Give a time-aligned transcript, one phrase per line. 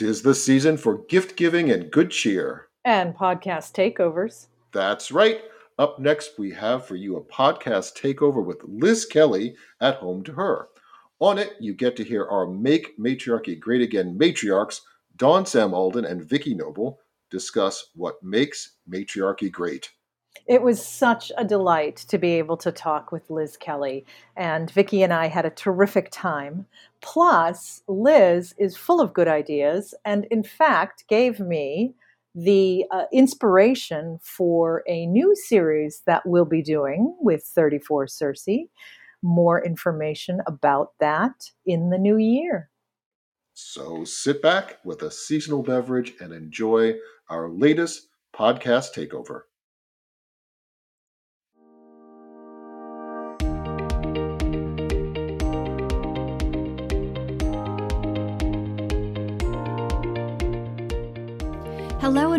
[0.00, 2.68] Tis the season for gift giving and good cheer.
[2.86, 4.46] And podcast takeovers.
[4.72, 5.42] That's right.
[5.78, 10.32] Up next, we have for you a podcast takeover with Liz Kelly at Home to
[10.32, 10.68] Her.
[11.18, 14.80] On it, you get to hear our Make Matriarchy Great Again matriarchs,
[15.16, 19.90] Dawn Sam Alden and Vicki Noble, discuss what makes matriarchy great.
[20.46, 24.04] It was such a delight to be able to talk with Liz Kelly,
[24.36, 26.66] and Vicki and I had a terrific time.
[27.00, 31.94] Plus, Liz is full of good ideas, and in fact, gave me
[32.34, 38.48] the uh, inspiration for a new series that we'll be doing with 34 Circe.
[39.22, 42.70] More information about that in the new year.
[43.52, 46.94] So sit back with a seasonal beverage and enjoy
[47.28, 49.42] our latest podcast takeover.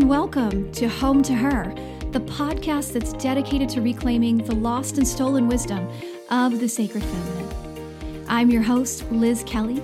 [0.02, 1.64] And welcome to Home to Her,
[2.12, 5.88] the podcast that's dedicated to reclaiming the lost and stolen wisdom
[6.31, 8.25] of the sacred feminine.
[8.28, 9.80] I'm your host, Liz Kelly,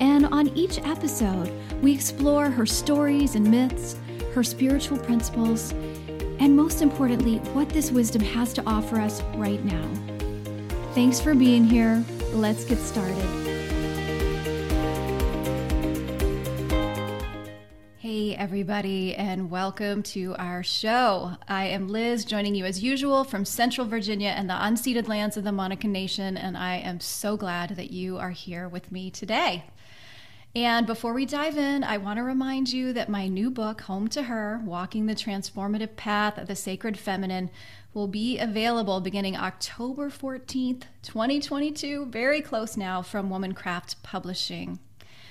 [0.00, 3.96] and on each episode, we explore her stories and myths,
[4.34, 5.70] her spiritual principles,
[6.40, 9.88] and most importantly, what this wisdom has to offer us right now.
[10.94, 12.04] Thanks for being here.
[12.32, 13.39] Let's get started.
[18.40, 21.32] Everybody, and welcome to our show.
[21.46, 25.44] I am Liz, joining you as usual from Central Virginia and the unceded lands of
[25.44, 29.64] the Monacan Nation, and I am so glad that you are here with me today.
[30.56, 34.08] And before we dive in, I want to remind you that my new book, Home
[34.08, 37.50] to Her Walking the Transformative Path of the Sacred Feminine,
[37.92, 44.78] will be available beginning October 14th, 2022, very close now from Womancraft Publishing.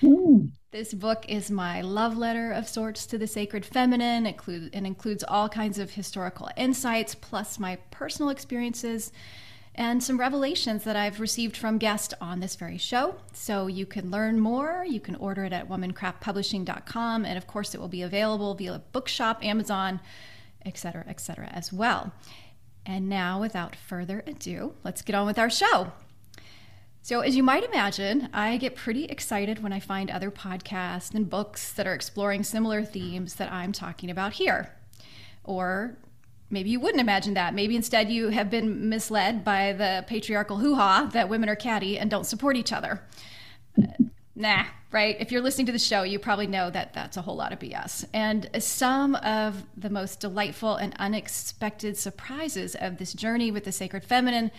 [0.03, 0.51] Mm.
[0.71, 4.27] This book is my love letter of sorts to the sacred feminine.
[4.27, 4.39] It
[4.71, 9.11] includes, all kinds of historical insights, plus my personal experiences
[9.73, 13.15] and some revelations that I've received from guests on this very show.
[13.33, 14.85] So you can learn more.
[14.87, 17.25] You can order it at womancraftpublishing.com.
[17.25, 19.99] And of course, it will be available via Bookshop, Amazon,
[20.63, 22.13] etc., etc., as well.
[22.85, 25.93] And now, without further ado, let's get on with our show.
[27.01, 31.29] So, as you might imagine, I get pretty excited when I find other podcasts and
[31.29, 34.75] books that are exploring similar themes that I'm talking about here.
[35.43, 35.97] Or
[36.49, 37.53] maybe you wouldn't imagine that.
[37.53, 41.97] Maybe instead you have been misled by the patriarchal hoo ha that women are catty
[41.97, 43.01] and don't support each other.
[43.81, 43.87] Uh,
[44.35, 45.15] nah, right?
[45.19, 47.59] If you're listening to the show, you probably know that that's a whole lot of
[47.59, 48.05] BS.
[48.13, 54.03] And some of the most delightful and unexpected surprises of this journey with the sacred
[54.03, 54.51] feminine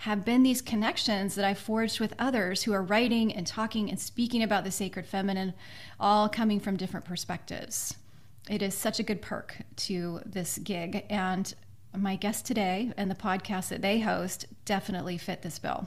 [0.00, 4.00] have been these connections that I forged with others who are writing and talking and
[4.00, 5.52] speaking about the sacred feminine,
[5.98, 7.94] all coming from different perspectives.
[8.48, 11.04] It is such a good perk to this gig.
[11.10, 11.52] And
[11.94, 15.86] my guest today and the podcast that they host definitely fit this bill.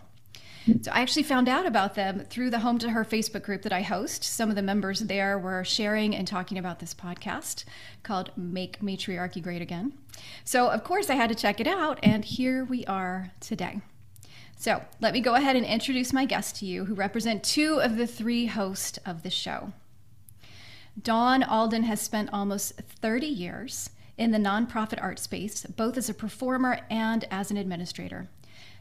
[0.84, 3.74] So I actually found out about them through the Home to Her Facebook group that
[3.74, 4.24] I host.
[4.24, 7.66] Some of the members there were sharing and talking about this podcast
[8.04, 9.94] called Make Matriarchy Great Again.
[10.46, 13.82] So, of course, I had to check it out, and here we are today.
[14.64, 17.98] So let me go ahead and introduce my guests to you, who represent two of
[17.98, 19.74] the three hosts of the show.
[21.02, 26.14] Dawn Alden has spent almost 30 years in the nonprofit art space, both as a
[26.14, 28.30] performer and as an administrator.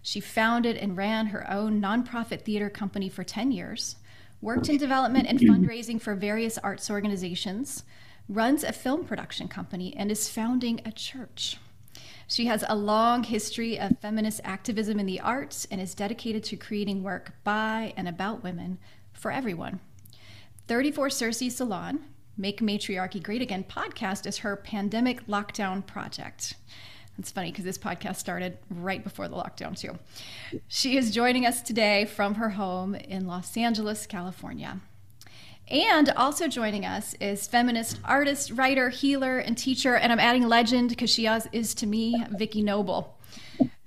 [0.02, 3.96] She founded and ran her own nonprofit theater company for 10 years,
[4.40, 7.82] worked in development and fundraising for various arts organizations,
[8.28, 11.56] runs a film production company, and is founding a church.
[12.32, 16.56] She has a long history of feminist activism in the arts and is dedicated to
[16.56, 18.78] creating work by and about women
[19.12, 19.80] for everyone.
[20.66, 22.00] 34 Circe Salon,
[22.38, 26.54] Make Matriarchy Great Again podcast is her pandemic lockdown project.
[27.18, 29.98] It's funny because this podcast started right before the lockdown, too.
[30.68, 34.80] She is joining us today from her home in Los Angeles, California.
[35.72, 39.96] And also joining us is feminist artist, writer, healer, and teacher.
[39.96, 43.16] And I'm adding legend because she is to me Vicki Noble.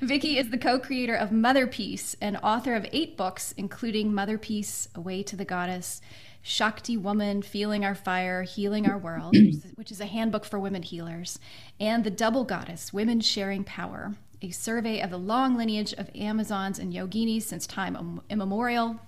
[0.00, 4.88] Vicki is the co-creator of Mother Peace and author of eight books, including Mother Peace,
[4.96, 6.00] A Way to the Goddess,
[6.42, 9.36] Shakti Woman, Feeling Our Fire, Healing Our World,
[9.76, 11.38] which is a handbook for women healers,
[11.78, 16.80] and The Double Goddess, Women Sharing Power, a survey of the long lineage of Amazons
[16.80, 19.00] and yoginis since time immemorial,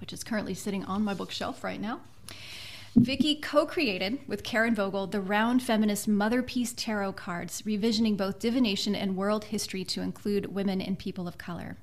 [0.00, 2.00] which is currently sitting on my bookshelf right now.
[2.96, 8.94] Vicki co-created with Karen Vogel the round feminist Mother Peace tarot cards, revisioning both divination
[8.94, 11.76] and world history to include women and people of color.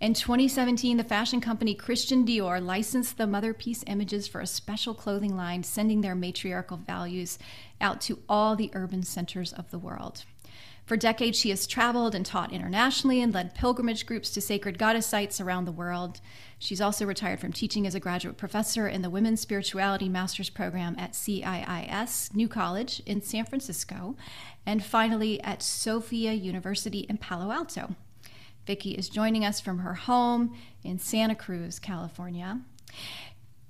[0.00, 4.94] In 2017, the fashion company Christian Dior licensed the Mother Peace images for a special
[4.94, 7.38] clothing line, sending their matriarchal values
[7.80, 10.24] out to all the urban centers of the world.
[10.84, 15.06] For decades, she has traveled and taught internationally and led pilgrimage groups to sacred goddess
[15.06, 16.20] sites around the world.
[16.58, 20.96] She's also retired from teaching as a graduate professor in the Women's Spirituality Master's Program
[20.98, 24.16] at CIIS New College in San Francisco,
[24.66, 27.94] and finally at Sophia University in Palo Alto.
[28.66, 32.60] Vicki is joining us from her home in Santa Cruz, California.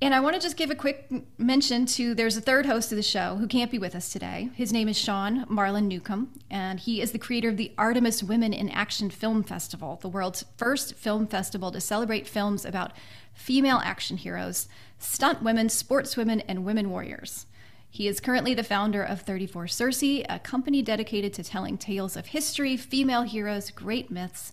[0.03, 1.09] And I want to just give a quick
[1.39, 4.51] mention to there's a third host of the show who can't be with us today.
[4.57, 8.53] His name is Sean Marlon Newcomb, and he is the creator of the Artemis Women
[8.53, 12.91] in Action Film Festival, the world's first film festival to celebrate films about
[13.33, 14.67] female action heroes,
[14.99, 17.47] stunt women, sportswomen, and women warriors.
[17.89, 22.27] He is currently the founder of 34 Circe, a company dedicated to telling tales of
[22.27, 24.53] history, female heroes, great myths,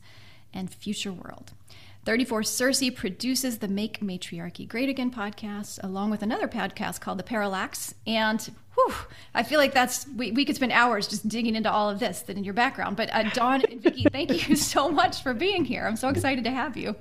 [0.54, 1.54] and future world.
[2.10, 7.24] 34 Circe produces the Make Matriarchy Great Again podcast, along with another podcast called The
[7.24, 7.94] Parallax.
[8.08, 8.42] And
[8.74, 8.96] whew,
[9.36, 12.22] I feel like that's, we, we could spend hours just digging into all of this
[12.24, 12.98] that in your background.
[12.98, 15.86] But uh, Dawn and Vicki, thank you so much for being here.
[15.86, 16.96] I'm so excited to have you.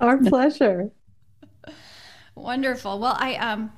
[0.00, 0.92] Our pleasure.
[2.34, 3.00] Wonderful.
[3.00, 3.70] Well, I, um,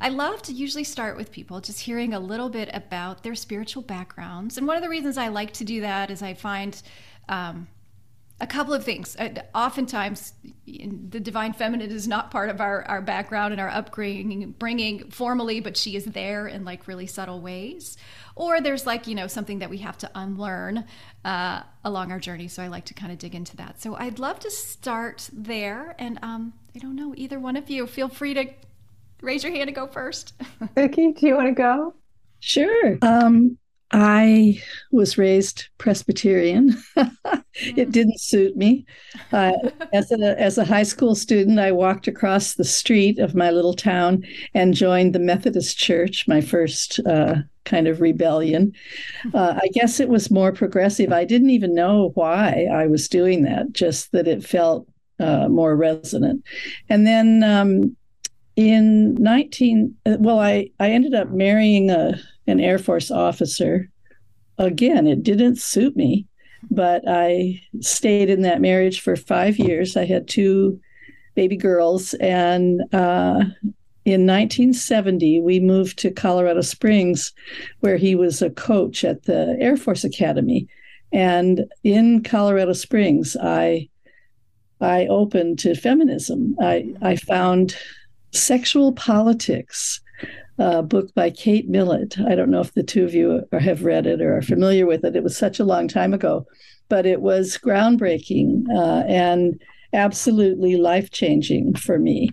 [0.00, 3.82] I love to usually start with people just hearing a little bit about their spiritual
[3.82, 4.56] backgrounds.
[4.56, 6.80] And one of the reasons I like to do that is I find
[7.28, 7.68] um,
[8.38, 9.16] a couple of things.
[9.16, 10.34] Uh, oftentimes,
[10.66, 15.60] the divine feminine is not part of our, our background and our upbringing, bringing formally,
[15.60, 17.96] but she is there in like really subtle ways.
[18.34, 20.84] Or there's like, you know, something that we have to unlearn
[21.24, 22.48] uh, along our journey.
[22.48, 23.80] So I like to kind of dig into that.
[23.80, 25.96] So I'd love to start there.
[25.98, 28.46] And um, I don't know, either one of you, feel free to
[29.22, 30.34] raise your hand and go first.
[30.74, 31.94] Vicki, do you want to go?
[32.40, 32.98] Sure.
[33.00, 33.56] Um,
[33.92, 34.60] I
[34.90, 36.76] was raised Presbyterian.
[36.96, 37.92] it mm.
[37.92, 38.84] didn't suit me.
[39.32, 39.52] Uh,
[39.92, 43.74] as a as a high school student, I walked across the street of my little
[43.74, 44.24] town
[44.54, 46.26] and joined the Methodist Church.
[46.26, 48.72] My first uh, kind of rebellion.
[49.32, 51.12] Uh, I guess it was more progressive.
[51.12, 53.72] I didn't even know why I was doing that.
[53.72, 54.88] Just that it felt
[55.20, 56.44] uh, more resonant.
[56.88, 57.96] And then um,
[58.56, 63.88] in 19, uh, well, I I ended up marrying a an Air Force officer.
[64.58, 66.26] Again, it didn't suit me,
[66.70, 69.96] but I stayed in that marriage for five years.
[69.96, 70.80] I had two
[71.34, 73.44] baby girls, and uh,
[74.04, 77.32] in 1970, we moved to Colorado Springs,
[77.80, 80.68] where he was a coach at the Air Force Academy.
[81.12, 83.88] And in Colorado Springs, I
[84.80, 86.56] I opened to feminism.
[86.60, 87.76] I, I found
[88.32, 90.00] sexual politics
[90.58, 92.18] uh, book by Kate Millett.
[92.20, 95.04] I don't know if the two of you have read it or are familiar with
[95.04, 95.16] it.
[95.16, 96.46] It was such a long time ago,
[96.88, 99.60] but it was groundbreaking uh, and
[99.92, 102.30] absolutely life changing for me.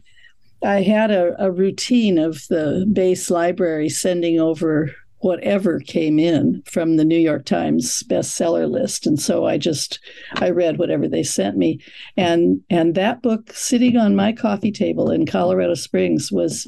[0.64, 4.92] I had a, a routine of the base library sending over
[5.24, 10.00] whatever came in from the New York Times bestseller list and so I just
[10.36, 11.80] I read whatever they sent me
[12.18, 16.68] and and that book sitting on my coffee table in Colorado Springs was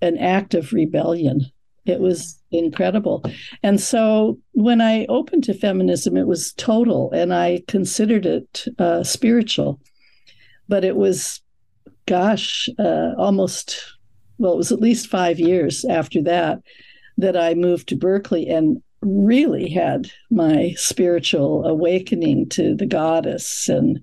[0.00, 1.46] an act of rebellion.
[1.84, 3.24] It was incredible.
[3.62, 9.04] And so when I opened to feminism, it was total and I considered it uh,
[9.04, 9.80] spiritual.
[10.68, 11.40] But it was,
[12.06, 13.80] gosh, uh, almost,
[14.38, 16.58] well, it was at least five years after that
[17.18, 24.00] that I moved to Berkeley and really had my spiritual awakening to the goddess and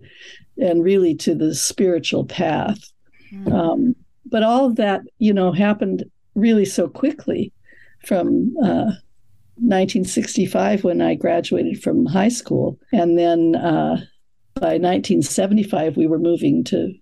[0.58, 2.80] and really to the spiritual path.
[3.34, 3.52] Mm.
[3.52, 3.96] Um,
[4.34, 7.54] but all of that, you know, happened really so quickly
[8.04, 8.90] from uh,
[9.62, 13.98] 1965 when I graduated from high school, and then uh,
[14.56, 16.96] by 1975 we were moving to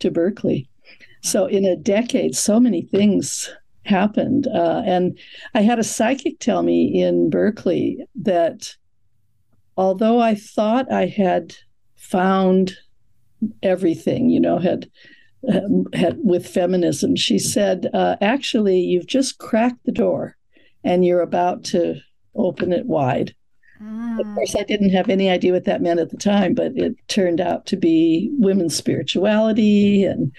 [0.00, 0.68] to Berkeley.
[1.22, 3.48] So in a decade, so many things
[3.84, 5.16] happened, uh, and
[5.54, 8.74] I had a psychic tell me in Berkeley that
[9.76, 11.54] although I thought I had
[11.94, 12.74] found
[13.62, 14.90] everything, you know, had
[15.92, 17.16] had, with feminism.
[17.16, 20.36] She said, uh, actually, you've just cracked the door
[20.84, 21.96] and you're about to
[22.34, 23.34] open it wide.
[23.82, 24.20] Mm.
[24.20, 26.96] Of course, I didn't have any idea what that meant at the time, but it
[27.08, 30.32] turned out to be women's spirituality and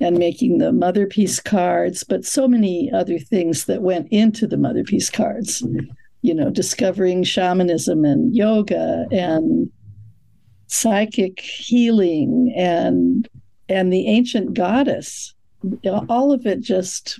[0.00, 4.56] and making the mother peace cards, but so many other things that went into the
[4.56, 5.62] mother peace cards.
[5.62, 5.86] Mm.
[6.22, 9.70] You know, discovering shamanism and yoga and
[10.68, 13.28] psychic healing and
[13.68, 15.34] and the ancient goddess
[16.08, 17.18] all of it just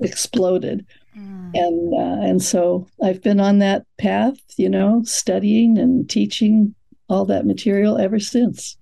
[0.00, 0.84] exploded
[1.16, 1.50] mm.
[1.54, 6.74] and uh, and so i've been on that path you know studying and teaching
[7.08, 8.76] all that material ever since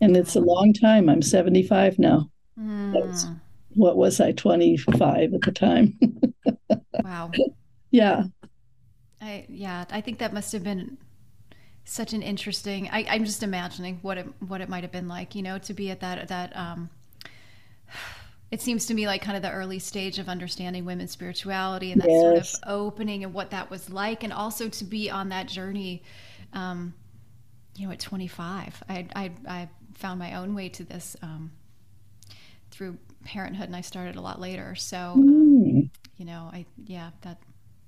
[0.00, 1.08] And it's a long time.
[1.08, 2.30] I'm 75 now.
[2.58, 3.40] Mm.
[3.74, 5.98] what was I, 25 at the time?
[7.02, 7.30] wow.
[7.90, 8.24] Yeah.
[9.20, 10.98] I yeah, I think that must have been
[11.84, 15.34] such an interesting I, I'm just imagining what it what it might have been like,
[15.34, 16.90] you know, to be at that that um
[18.50, 22.00] it seems to me like kind of the early stage of understanding women's spirituality and
[22.00, 22.52] that yes.
[22.52, 26.02] sort of opening and what that was like and also to be on that journey
[26.52, 26.94] um,
[27.76, 31.50] you know at 25 I, I, I found my own way to this um,
[32.70, 35.90] through parenthood and i started a lot later so um, mm.
[36.16, 37.38] you know i yeah that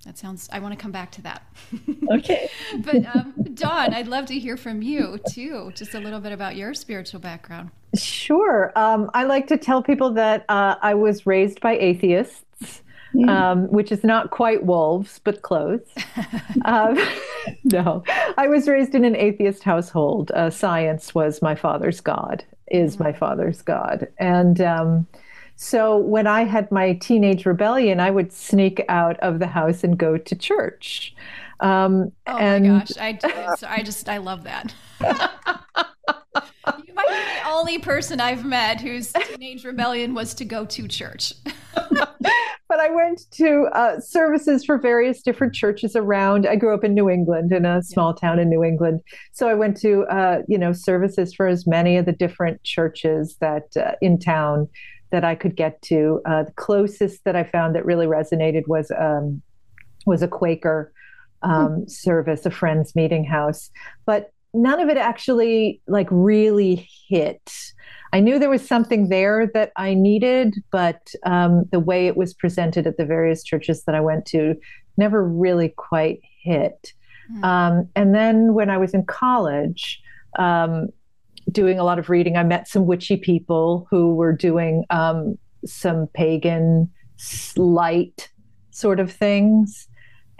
[0.07, 1.43] that sounds i want to come back to that
[2.11, 2.49] okay
[2.79, 6.55] but um, dawn i'd love to hear from you too just a little bit about
[6.55, 8.71] your spiritual background Sure.
[8.75, 12.81] Um, I like to tell people that uh, I was raised by atheists,
[13.13, 13.29] mm.
[13.29, 15.81] um, which is not quite wolves, but close.
[16.65, 16.97] um,
[17.63, 18.03] no,
[18.37, 20.31] I was raised in an atheist household.
[20.31, 23.17] Uh, science was my father's God, is my mm.
[23.17, 24.07] father's God.
[24.17, 25.07] And um,
[25.57, 29.97] so when I had my teenage rebellion, I would sneak out of the house and
[29.97, 31.15] go to church.
[31.59, 32.67] Um, oh and...
[32.67, 32.91] my gosh.
[32.99, 33.29] I, do.
[33.57, 34.75] so I just, I love that.
[35.01, 35.07] you
[36.93, 41.33] might be the only person I've met whose teenage rebellion was to go to church.
[41.73, 46.45] but I went to uh, services for various different churches around.
[46.45, 48.29] I grew up in New England, in a small yeah.
[48.29, 49.01] town in New England.
[49.31, 53.37] So I went to, uh, you know, services for as many of the different churches
[53.39, 54.69] that uh, in town
[55.11, 56.21] that I could get to.
[56.25, 59.41] Uh, the closest that I found that really resonated was um,
[60.05, 60.91] was a Quaker
[61.43, 61.89] um, mm.
[61.89, 63.69] service, a friend's meeting house.
[64.05, 67.51] But none of it actually like really hit.
[68.13, 72.33] I knew there was something there that I needed, but um, the way it was
[72.33, 74.55] presented at the various churches that I went to
[74.97, 76.93] never really quite hit.
[77.31, 77.43] Mm.
[77.43, 80.01] Um, and then when I was in college,
[80.39, 80.87] um,
[81.51, 86.07] doing a lot of reading, I met some witchy people who were doing um, some
[86.07, 88.29] pagan, slight
[88.71, 89.87] sort of things.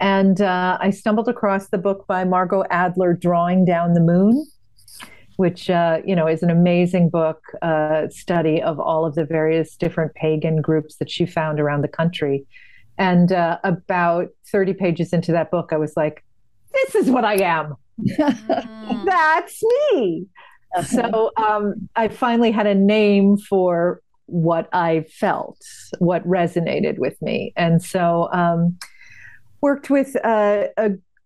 [0.00, 4.46] And uh, I stumbled across the book by Margot Adler, Drawing Down the Moon,
[5.36, 9.76] which uh, you know is an amazing book uh, study of all of the various
[9.76, 12.46] different pagan groups that she found around the country.
[12.96, 16.24] And uh, about 30 pages into that book, I was like,
[16.72, 17.74] "This is what I am.
[18.00, 19.04] Mm.
[19.04, 19.62] That's
[19.92, 20.26] me."
[20.76, 20.82] Uh-huh.
[20.82, 25.58] So um, I finally had a name for what I felt,
[25.98, 28.28] what resonated with me, and so.
[28.32, 28.78] Um,
[29.60, 30.70] worked with a,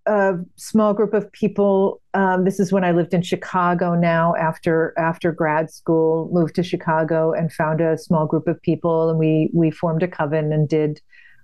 [0.06, 2.00] a small group of people.
[2.14, 3.94] Um, this is when I lived in Chicago.
[3.94, 9.11] Now, after after grad school, moved to Chicago and found a small group of people,
[9.11, 11.00] and we we formed a coven and did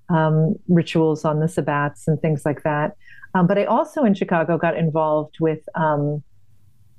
[0.09, 2.97] um, rituals on the sabbats and things like that.
[3.35, 6.23] Um, but I also in Chicago got involved with um,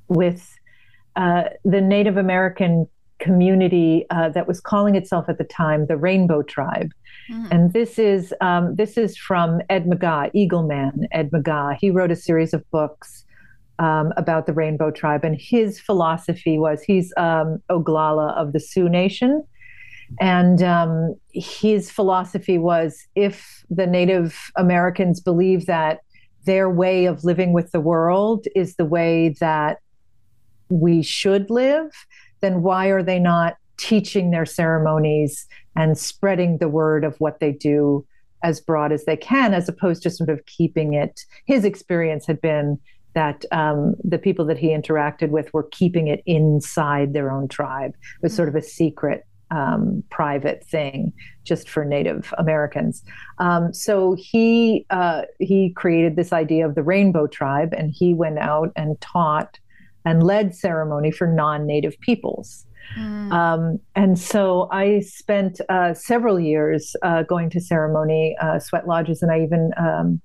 [0.07, 0.55] with
[1.19, 2.87] uh, the Native American
[3.19, 6.91] community uh, that was calling itself at the time the Rainbow Tribe.
[7.29, 7.47] Mm.
[7.51, 11.07] And this is um, this is from Ed McGaa, Eagle Man.
[11.11, 11.75] Ed McGaa.
[11.77, 13.25] He wrote a series of books
[13.79, 18.87] um, about the Rainbow Tribe, and his philosophy was he's um, Oglala of the Sioux
[18.87, 19.43] Nation,
[20.21, 25.99] and um, his philosophy was if the Native Americans believe that
[26.45, 29.79] their way of living with the world is the way that
[30.69, 31.91] we should live,
[32.41, 37.51] then why are they not teaching their ceremonies and spreading the word of what they
[37.51, 38.05] do
[38.43, 41.21] as broad as they can, as opposed to sort of keeping it.
[41.45, 42.79] His experience had been
[43.13, 47.91] that um, the people that he interacted with were keeping it inside their own tribe.
[47.91, 51.11] It was sort of a secret, um, private thing
[51.43, 53.03] just for Native Americans.
[53.39, 58.37] Um, so he uh, he created this idea of the Rainbow Tribe, and he went
[58.37, 59.57] out and taught
[60.05, 62.65] and led ceremony for non-Native peoples.
[62.97, 63.31] Mm.
[63.31, 69.21] Um, and so I spent uh, several years uh, going to ceremony, uh, sweat lodges,
[69.21, 70.21] and I even um,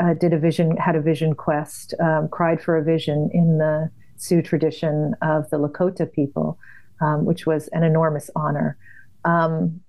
[0.00, 3.90] uh, did a vision, had a vision quest, um, cried for a vision in the
[4.16, 6.58] Sioux tradition of the Lakota people,
[7.00, 8.76] um, which was an enormous honor.
[9.24, 9.80] Um,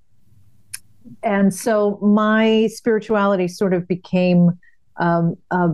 [1.22, 4.58] and so my spirituality sort of became
[4.98, 5.70] um, a,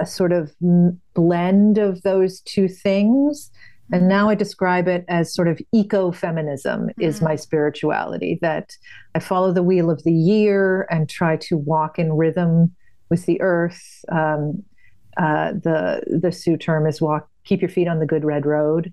[0.00, 0.54] a sort of
[1.14, 3.50] blend of those two things
[3.90, 7.00] and now I describe it as sort of ecofeminism mm-hmm.
[7.00, 8.76] is my spirituality, that
[9.14, 12.74] I follow the wheel of the year and try to walk in rhythm
[13.08, 14.04] with the earth.
[14.10, 14.62] Um,
[15.16, 18.92] uh, the the Sioux term is walk, keep your feet on the good red road.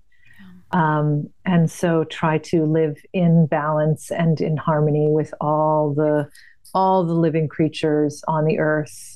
[0.72, 6.30] Um, and so try to live in balance and in harmony with all the
[6.74, 9.15] all the living creatures on the earth.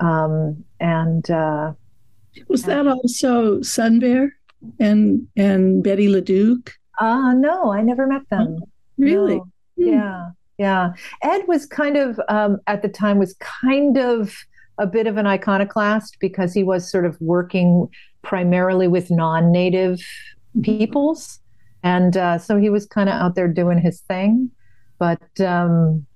[0.00, 1.72] Um, and uh,
[2.48, 4.32] was that also Sun Bear?
[4.78, 6.70] and and Betty LeDuc?
[6.98, 8.60] Uh no, I never met them.
[8.98, 9.36] Really?
[9.36, 9.50] No.
[9.76, 9.88] Hmm.
[9.88, 10.92] Yeah, yeah.
[11.22, 14.34] Ed was kind of um, at the time was kind of
[14.78, 17.88] a bit of an iconoclast because he was sort of working
[18.22, 20.00] primarily with non-native
[20.62, 21.40] peoples,
[21.82, 24.50] and uh, so he was kind of out there doing his thing.
[24.98, 26.06] But um,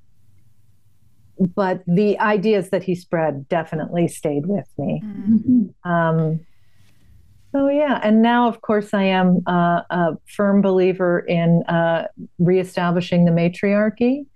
[1.38, 5.02] but the ideas that he spread definitely stayed with me.
[5.04, 5.90] Mm-hmm.
[5.90, 6.40] Um,
[7.52, 13.24] so yeah, and now of course I am uh, a firm believer in uh, reestablishing
[13.24, 14.26] the matriarchy,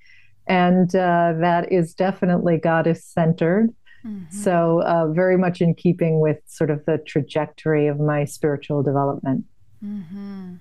[0.47, 3.75] and uh, that is definitely goddess centered.
[4.07, 4.37] Mm-hmm.
[4.37, 9.45] So uh, very much in keeping with sort of the trajectory of my spiritual development.
[9.85, 10.55] Mm-hmm.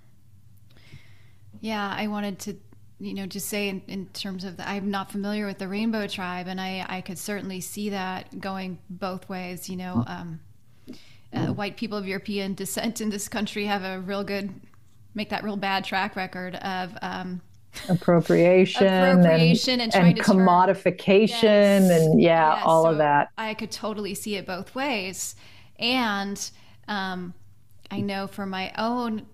[1.62, 2.58] Yeah, I wanted to
[3.00, 6.08] you know, just say in, in terms of the, I'm not familiar with the Rainbow
[6.08, 9.70] Tribe, and I, I could certainly see that going both ways.
[9.70, 10.40] You know, um,
[11.34, 14.50] uh, white people of European descent in this country have a real good,
[15.14, 17.42] make that real bad track record of um,
[17.88, 23.30] appropriation, appropriation, and, and, and commodification, yes, and yeah, yeah all so of that.
[23.38, 25.36] I could totally see it both ways,
[25.78, 26.50] and
[26.88, 27.36] um,
[27.92, 29.28] I know for my own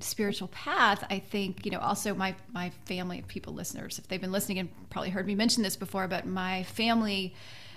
[0.00, 4.20] spiritual path, I think, you know, also my my family of people listeners, if they've
[4.20, 7.34] been listening and probably heard me mention this before, but my family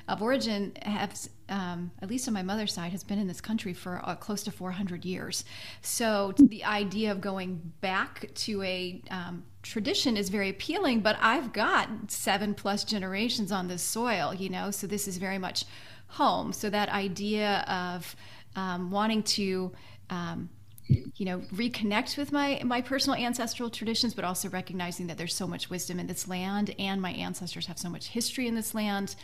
[0.08, 3.74] of origin has, um, at least on my mother's side, has been in this country
[3.74, 5.44] for uh, close to 400 years.
[5.82, 11.52] So the idea of going back to a um, tradition is very appealing, but I've
[11.52, 15.66] got seven plus generations on this soil, you know, so this is very much
[16.08, 16.54] home.
[16.54, 18.16] So that idea of
[18.56, 19.74] um, wanting to
[20.10, 20.50] um,
[20.90, 25.48] you know reconnect with my my personal ancestral traditions but also recognizing that there's so
[25.48, 29.16] much wisdom in this land and my ancestors have so much history in this land.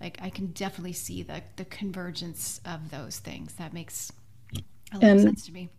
[0.00, 3.54] Like i can definitely see the the convergence of those things.
[3.54, 4.12] That makes
[4.92, 5.70] a lot and of sense to me.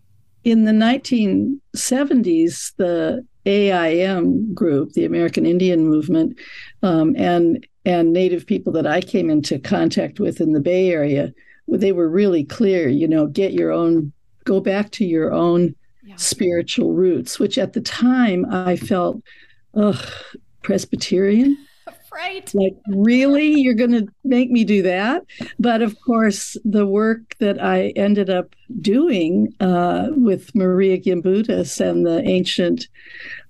[0.43, 6.37] in the 1970s the AIM group the american indian movement
[6.83, 11.33] um, and and native people that i came into contact with in the bay area
[11.67, 14.11] they were really clear you know get your own
[14.49, 16.15] go back to your own yeah.
[16.15, 19.21] spiritual roots, which at the time I felt,
[19.75, 20.03] ugh,
[20.63, 21.55] Presbyterian.
[22.11, 22.51] Right.
[22.55, 23.53] Like, really?
[23.53, 25.23] You're going to make me do that?
[25.59, 32.05] But of course, the work that I ended up doing uh, with Maria Gimbutas and
[32.05, 32.87] the ancient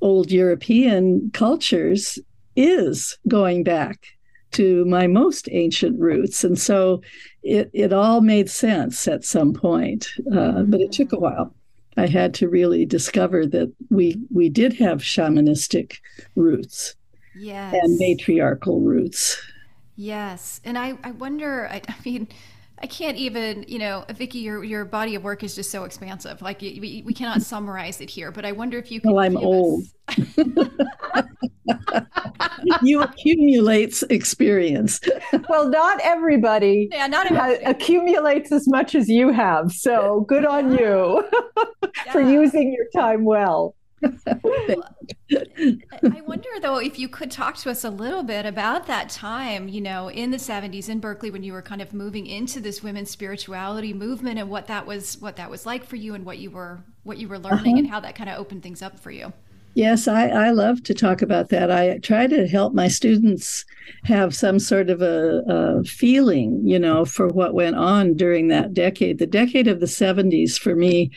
[0.02, 2.20] old European cultures
[2.56, 4.06] is going back
[4.52, 6.44] to my most ancient roots.
[6.44, 7.02] And so
[7.44, 11.54] it, it all made sense at some point, uh, but it took a while.
[11.98, 15.98] I had to really discover that we we did have shamanistic
[16.36, 16.96] roots
[17.36, 17.76] yes.
[17.82, 19.42] and matriarchal roots.
[19.96, 20.62] Yes.
[20.64, 22.30] And I, I wonder, I, I mean,
[22.82, 26.42] I can't even, you know, Vicki, your your body of work is just so expansive.
[26.42, 28.32] Like we, we cannot summarize it here.
[28.32, 29.12] But I wonder if you can.
[29.12, 29.84] Well, I'm old.
[32.82, 35.02] you accumulates experience.
[35.50, 36.88] well, not everybody.
[36.92, 37.64] Yeah, not everybody.
[37.66, 39.72] accumulates as much as you have.
[39.72, 41.28] So good on you
[42.12, 43.76] for using your time well.
[44.04, 44.40] I
[46.26, 49.82] wonder though if you could talk to us a little bit about that time, you
[49.82, 53.10] know, in the 70s in Berkeley when you were kind of moving into this women's
[53.10, 56.52] spirituality movement and what that was what that was like for you and what you
[56.52, 57.80] were what you were learning uh-huh.
[57.80, 59.34] and how that kind of opened things up for you.
[59.80, 61.72] Yes, I, I love to talk about that.
[61.72, 63.64] I try to help my students
[64.04, 68.74] have some sort of a, a, feeling, you know, for what went on during that
[68.74, 69.20] decade.
[69.20, 71.12] The decade of the 70s, for me,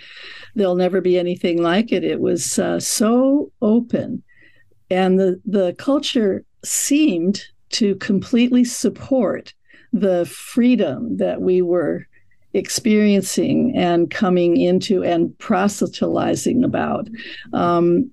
[0.55, 2.05] there'll never be anything like it.
[2.05, 4.22] It was uh, so open,
[4.88, 9.55] and the, the culture seemed to completely support
[9.92, 12.07] the freedom that we were
[12.55, 17.09] experiencing and coming into and proselytizing about.
[17.53, 18.12] Um,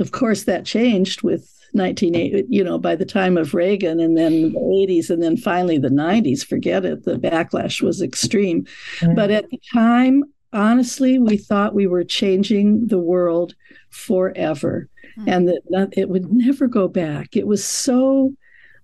[0.00, 4.52] of course, that changed with 1980, you know, by the time of Reagan and then
[4.52, 8.64] the 80s and then finally the 90s, forget it, the backlash was extreme.
[8.98, 9.14] Mm-hmm.
[9.14, 13.54] But at the time, honestly, we thought we were changing the world
[13.90, 15.28] forever mm-hmm.
[15.28, 17.36] and that it would never go back.
[17.36, 18.32] It was so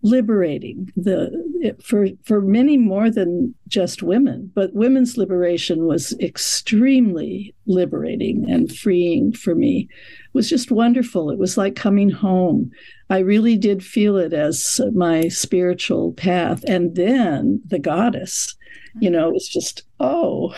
[0.02, 7.54] liberating the it, for for many more than just women but women's liberation was extremely
[7.66, 9.88] liberating and freeing for me
[10.25, 11.30] it was just wonderful.
[11.30, 12.70] It was like coming home.
[13.10, 16.62] I really did feel it as my spiritual path.
[16.68, 18.54] And then the goddess
[18.98, 20.54] you know it was just oh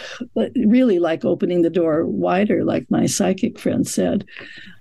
[0.54, 4.24] really like opening the door wider like my psychic friend said.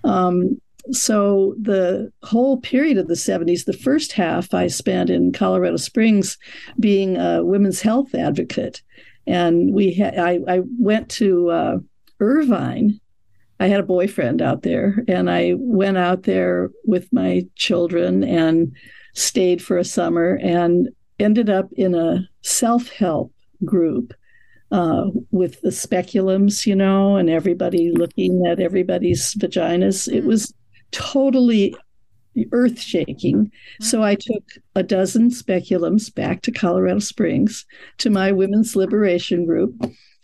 [0.03, 5.77] Um, so the whole period of the 70s, the first half I spent in Colorado
[5.77, 6.38] Springs
[6.79, 8.81] being a women's health advocate.
[9.25, 11.77] And we had, I, I went to uh,
[12.19, 12.99] Irvine,
[13.59, 18.75] I had a boyfriend out there, and I went out there with my children and
[19.13, 20.89] stayed for a summer and
[21.19, 23.33] ended up in a self help
[23.65, 24.13] group
[24.71, 30.07] uh, with the speculums, you know, and everybody looking at everybody's vaginas.
[30.07, 30.27] It mm.
[30.27, 30.53] was
[30.91, 31.75] totally
[32.51, 33.51] earth shaking.
[33.81, 34.43] So I took
[34.75, 37.65] a dozen speculums back to Colorado Springs
[37.97, 39.73] to my women's liberation group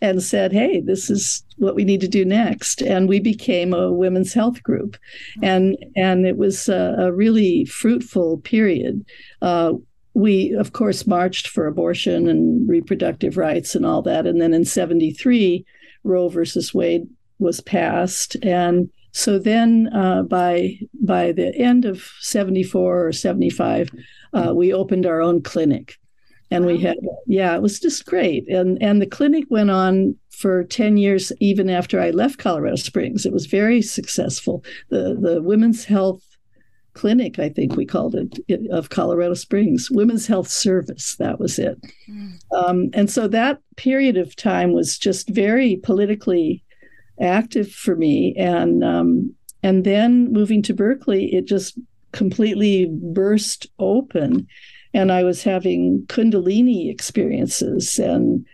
[0.03, 3.91] and said, "Hey, this is what we need to do next." And we became a
[3.91, 4.97] women's health group,
[5.41, 9.05] and and it was a, a really fruitful period.
[9.41, 9.73] Uh,
[10.13, 14.27] we, of course, marched for abortion and reproductive rights and all that.
[14.27, 15.65] And then in '73,
[16.03, 17.07] Roe versus Wade
[17.39, 23.89] was passed, and so then uh, by by the end of 74 or 75
[24.33, 25.99] uh, we opened our own clinic
[26.53, 28.47] and we had yeah it was just great.
[28.47, 33.25] And and the clinic went on for 10 years even after i left colorado springs.
[33.25, 34.63] It was very successful.
[34.89, 36.21] The the women's health
[36.95, 38.39] clinic i think we called it
[38.71, 39.89] of colorado springs.
[39.89, 41.79] Women's health service that was it.
[42.09, 42.37] Mm.
[42.51, 46.63] um, and so that period of time was just very politically
[47.19, 48.35] active for me.
[48.37, 51.79] And um, and then moving to Berkeley, it just
[52.11, 54.47] completely burst open,
[54.93, 58.45] and I was having Kundalini experiences and.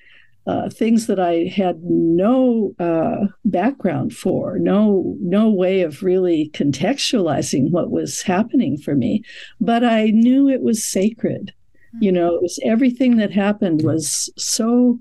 [0.47, 7.69] Uh, things that I had no uh, background for, no no way of really contextualizing
[7.69, 9.23] what was happening for me,
[9.61, 11.53] but I knew it was sacred.
[11.99, 14.99] You know, it was everything that happened was so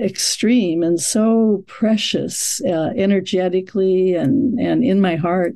[0.00, 5.54] extreme and so precious uh, energetically and and in my heart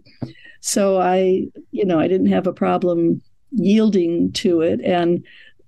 [0.61, 3.23] so i you know i didn't have a problem
[3.57, 4.81] yielding to it.
[4.83, 5.25] And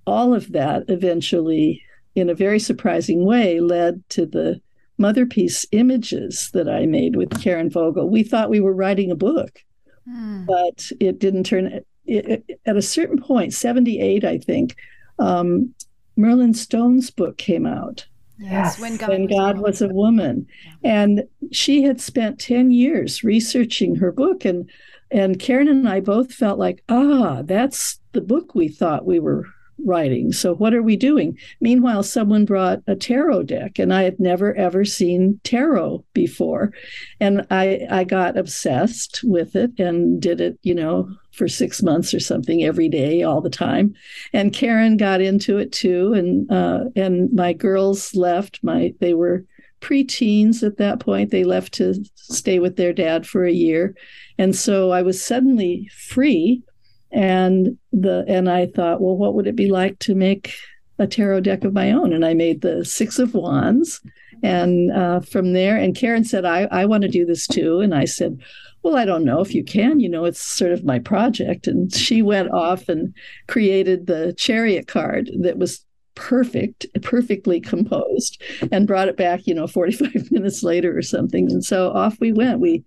[0.06, 1.82] all of that eventually
[2.14, 4.60] in a very surprising way led to the
[4.96, 8.08] mother peace images that i made with karen vogel.
[8.08, 9.62] We thought we were writing a book
[10.08, 10.46] mm.
[10.46, 14.76] but it didn't turn it, it, at a certain point 78 i think
[15.20, 15.74] um,
[16.18, 18.06] merlin stone's book came out.
[18.40, 20.46] Yes, when God, when was, God a was, a woman.
[20.84, 24.70] And she had spent 10 years researching her book and
[25.10, 29.44] and Karen and I both felt like, ah, that's the book we thought we were
[29.84, 30.32] writing.
[30.32, 31.38] So what are we doing?
[31.60, 36.72] Meanwhile, someone brought a tarot deck and I had never ever seen tarot before.
[37.20, 42.12] And I I got obsessed with it and did it, you know, for six months
[42.12, 43.94] or something every day, all the time.
[44.32, 46.12] And Karen got into it too.
[46.12, 48.58] And uh, and my girls left.
[48.62, 49.44] My they were
[49.80, 51.30] preteens at that point.
[51.30, 53.94] They left to stay with their dad for a year,
[54.38, 56.62] and so I was suddenly free.
[57.10, 60.52] And the and I thought, well, what would it be like to make
[60.98, 62.12] a tarot deck of my own?
[62.12, 64.00] And I made the Six of Wands.
[64.42, 67.80] And uh, from there, and Karen said, I, I want to do this too.
[67.80, 68.38] And I said,
[68.82, 70.00] well, I don't know if you can.
[70.00, 71.66] You know, it's sort of my project.
[71.66, 73.12] And she went off and
[73.48, 75.84] created the chariot card that was
[76.18, 81.50] perfect, perfectly composed, and brought it back, you know, 45 minutes later or something.
[81.50, 82.60] And so off we went.
[82.60, 82.84] We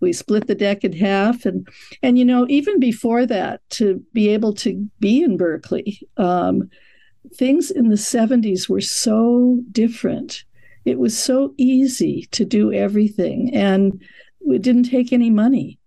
[0.00, 1.66] we split the deck in half and
[2.02, 6.68] and you know even before that to be able to be in berkeley um,
[7.36, 10.42] things in the 70s were so different
[10.84, 14.02] it was so easy to do everything and
[14.40, 15.78] it didn't take any money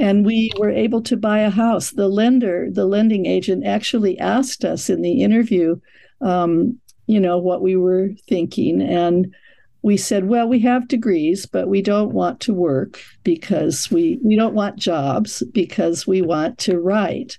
[0.00, 4.64] and we were able to buy a house the lender the lending agent actually asked
[4.64, 5.76] us in the interview
[6.20, 8.80] um, you know what we were thinking.
[8.80, 9.34] And
[9.82, 14.36] we said well we have degrees but we don't want to work because we we
[14.36, 17.38] don't want jobs because we want to write.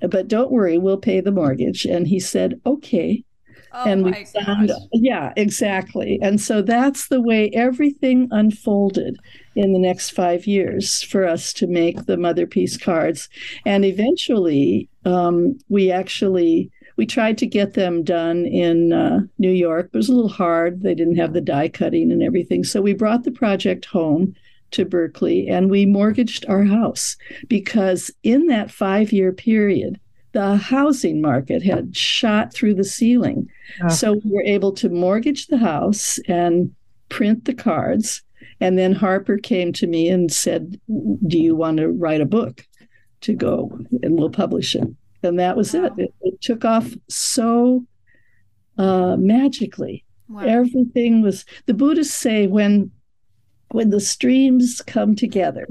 [0.00, 1.84] But don't worry we'll pay the mortgage.
[1.84, 3.24] And he said okay.
[3.74, 6.18] Oh and we found, yeah, exactly.
[6.20, 9.16] And so that's the way everything unfolded
[9.56, 13.30] in the next five years for us to make the mother peace cards.
[13.64, 19.90] And eventually, um, we actually we tried to get them done in uh, New York.
[19.92, 20.82] It was a little hard.
[20.82, 22.64] They didn't have the die cutting and everything.
[22.64, 24.34] So we brought the project home
[24.72, 27.16] to Berkeley and we mortgaged our house
[27.48, 30.00] because in that five year period,
[30.32, 33.48] the housing market had shot through the ceiling.
[33.82, 33.88] Oh.
[33.88, 36.74] So we were able to mortgage the house and
[37.10, 38.22] print the cards.
[38.60, 40.80] And then Harper came to me and said,
[41.26, 42.66] Do you want to write a book
[43.22, 44.88] to go and we'll publish it?
[45.22, 45.84] And that was wow.
[45.84, 45.92] it.
[45.96, 46.14] it.
[46.22, 46.40] it.
[46.40, 47.84] took off so
[48.78, 50.04] uh, magically.
[50.28, 50.42] Wow.
[50.42, 52.90] Everything was, the Buddhists say when
[53.68, 55.66] when the streams come together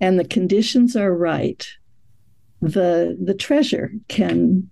[0.00, 1.66] and the conditions are right,
[2.62, 4.70] the the treasure can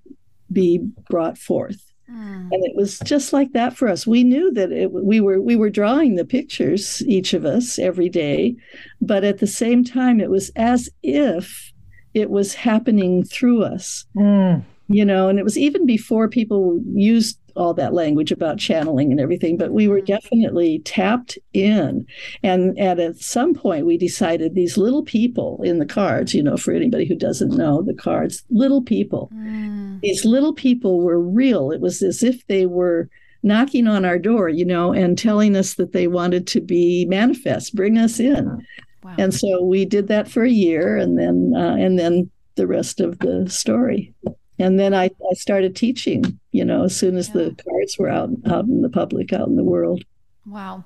[0.51, 0.79] be
[1.11, 2.49] brought forth Mm.
[2.51, 4.07] And it was just like that for us.
[4.07, 8.09] We knew that it, we were we were drawing the pictures, each of us, every
[8.09, 8.57] day,
[9.01, 11.73] but at the same time, it was as if
[12.15, 14.05] it was happening through us.
[14.17, 14.65] Mm.
[14.91, 19.21] You know, and it was even before people used all that language about channeling and
[19.21, 20.07] everything, but we were mm.
[20.07, 22.07] definitely tapped in.
[22.43, 26.57] And, and at some point, we decided these little people in the cards, you know,
[26.57, 30.01] for anybody who doesn't know the cards, little people, mm.
[30.01, 31.71] these little people were real.
[31.71, 33.11] It was as if they were
[33.43, 37.75] knocking on our door, you know, and telling us that they wanted to be manifest,
[37.75, 38.65] bring us in.
[39.03, 39.15] Wow.
[39.19, 43.01] And so we did that for a year, and then uh, and then the rest
[43.01, 44.13] of the story
[44.59, 47.35] and then I, I started teaching you know as soon as yeah.
[47.35, 50.05] the cards were out out in the public out in the world
[50.47, 50.85] wow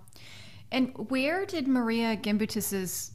[0.71, 3.13] and where did maria gimbutas's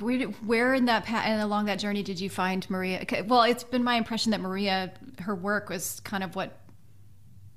[0.00, 3.64] where, where in that path and along that journey did you find maria well it's
[3.64, 6.58] been my impression that maria her work was kind of what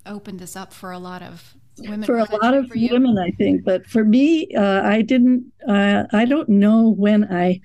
[0.05, 3.63] opened this up for a lot of women for a lot of women i think
[3.63, 7.59] but for me uh, i didn't uh, i don't know when i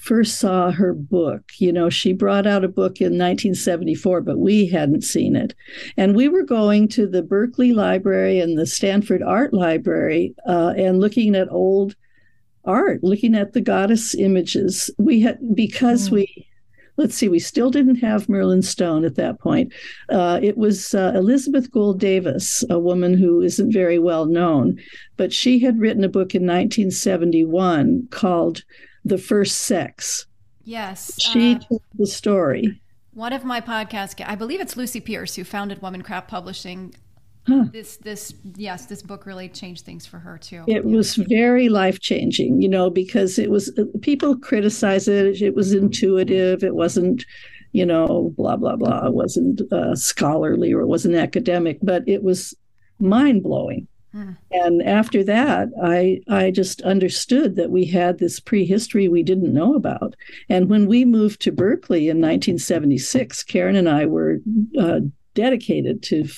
[0.00, 1.52] first saw her book.
[1.58, 5.54] You know, she brought out a book in 1974, but we hadn't seen it.
[5.96, 11.00] And we were going to the Berkeley Library and the Stanford Art Library uh, and
[11.00, 11.94] looking at old
[12.64, 14.90] art, looking at the goddess images.
[14.98, 16.12] We had, because mm.
[16.12, 16.48] we,
[17.00, 19.72] let's see, we still didn't have Merlin Stone at that point.
[20.10, 24.78] Uh, it was uh, Elizabeth Gould Davis, a woman who isn't very well known,
[25.16, 28.64] but she had written a book in 1971 called
[29.02, 30.26] the first sex.
[30.64, 31.18] Yes.
[31.18, 32.82] She uh, told the story.
[33.14, 36.94] One of my podcasts, I believe it's Lucy Pearce who founded Womancraft Publishing.
[37.46, 37.64] Huh.
[37.72, 40.64] This, this, yes, this book really changed things for her too.
[40.66, 40.96] It yeah.
[40.96, 43.72] was very life changing, you know, because it was
[44.02, 45.40] people criticize it.
[45.40, 46.62] It was intuitive.
[46.62, 47.24] It wasn't,
[47.72, 49.06] you know, blah blah blah.
[49.06, 52.54] It wasn't uh, scholarly or it wasn't academic, but it was
[52.98, 53.88] mind blowing.
[54.12, 54.32] Hmm.
[54.50, 59.74] And after that, I I just understood that we had this prehistory we didn't know
[59.74, 60.14] about.
[60.50, 64.38] And when we moved to Berkeley in 1976, Karen and I were
[64.78, 65.00] uh,
[65.34, 66.28] dedicated to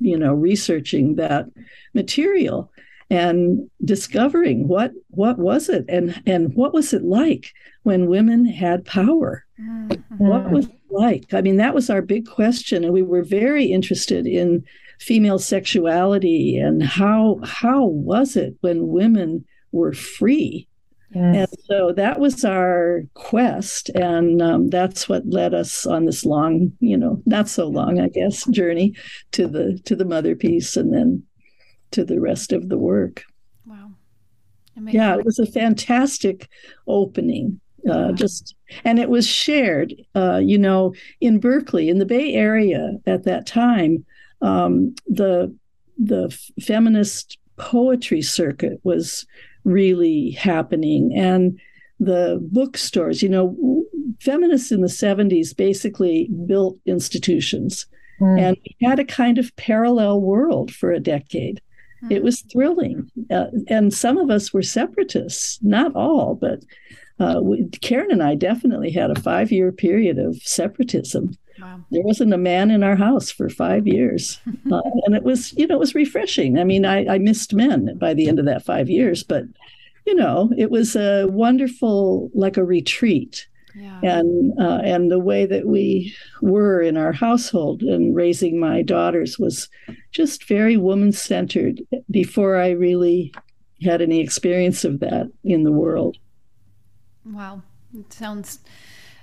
[0.00, 1.46] you know researching that
[1.94, 2.70] material
[3.10, 8.84] and discovering what what was it and and what was it like when women had
[8.84, 9.94] power mm-hmm.
[10.16, 13.66] what was it like i mean that was our big question and we were very
[13.66, 14.64] interested in
[15.00, 20.68] female sexuality and how how was it when women were free
[21.14, 21.50] yes.
[21.50, 26.72] and so that was our quest and um, that's what led us on this long
[26.80, 28.94] you know not so long i guess journey
[29.32, 31.22] to the to the mother peace and then
[31.90, 33.24] to the rest of the work.
[33.66, 33.90] Wow.
[34.86, 36.48] Yeah it was a fantastic
[36.86, 42.34] opening uh, just and it was shared uh, you know in berkeley in the bay
[42.34, 44.04] area at that time
[44.42, 45.54] um, the
[45.98, 49.26] the feminist poetry circuit was
[49.64, 51.12] really happening.
[51.16, 51.58] And
[52.00, 53.84] the bookstores you know
[54.20, 57.86] feminists in the 70s basically built institutions.
[58.20, 58.38] Mm.
[58.38, 61.62] and we had a kind of parallel world for a decade.
[62.04, 62.12] Mm.
[62.12, 63.10] it was thrilling.
[63.30, 66.60] Uh, and some of us were separatists not all but
[67.18, 71.80] uh, we, karen and i definitely had a five year period of separatism Wow.
[71.90, 74.40] There wasn't a man in our house for five years.
[74.72, 76.58] uh, and it was, you know, it was refreshing.
[76.58, 79.44] I mean, I, I missed men by the end of that five years, but,
[80.06, 83.46] you know, it was a wonderful, like a retreat.
[83.74, 84.00] Yeah.
[84.02, 89.38] And uh, and the way that we were in our household and raising my daughters
[89.38, 89.68] was
[90.10, 91.80] just very woman centered.
[92.10, 93.32] Before I really
[93.84, 96.18] had any experience of that in the world.
[97.24, 97.62] Wow,
[97.96, 98.60] it sounds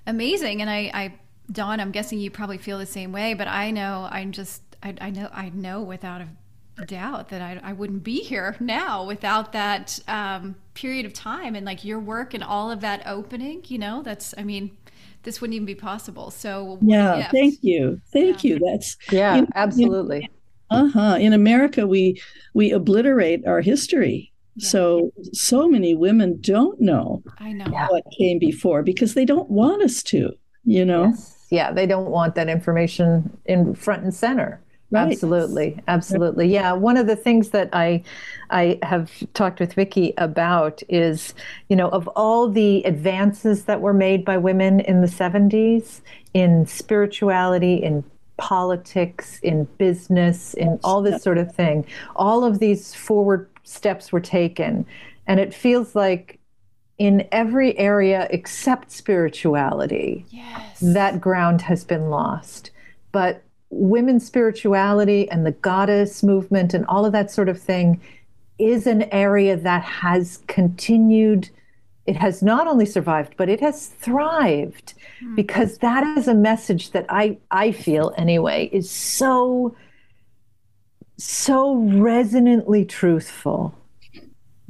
[0.06, 1.14] amazing, and I, I
[1.52, 4.96] Dawn, I'm guessing you probably feel the same way, but I know I'm just I,
[5.00, 6.28] I know I know without a
[6.86, 11.66] doubt that I, I wouldn't be here now without that um, period of time and
[11.66, 13.64] like your work and all of that opening.
[13.68, 14.78] You know, that's I mean,
[15.24, 16.32] this wouldn't even be possible.
[16.32, 18.50] So yeah, thank you, thank yeah.
[18.50, 18.60] you.
[18.60, 20.30] That's yeah, absolutely.
[20.70, 21.18] Uh huh.
[21.20, 22.22] In America, we
[22.54, 24.34] we obliterate our history.
[24.56, 24.68] Yeah.
[24.68, 29.82] So so many women don't know, I know what came before because they don't want
[29.82, 30.34] us to.
[30.66, 31.06] You know.
[31.06, 34.60] Yes yeah they don't want that information in front and center.
[34.90, 35.12] Right.
[35.12, 36.48] absolutely absolutely.
[36.48, 38.02] Yeah one of the things that i
[38.50, 41.34] i have talked with vicki about is
[41.68, 46.00] you know of all the advances that were made by women in the 70s
[46.34, 48.02] in spirituality in
[48.38, 54.22] politics in business in all this sort of thing all of these forward steps were
[54.22, 54.86] taken.
[55.28, 56.40] And it feels like
[56.98, 60.80] in every area except spirituality, yes.
[60.80, 62.72] that ground has been lost.
[63.12, 68.02] But women's spirituality and the goddess movement and all of that sort of thing
[68.58, 71.50] is an area that has continued
[72.06, 75.36] it has not only survived but it has thrived mm.
[75.36, 79.76] because that is a message that i i feel anyway is so
[81.18, 83.77] so resonantly truthful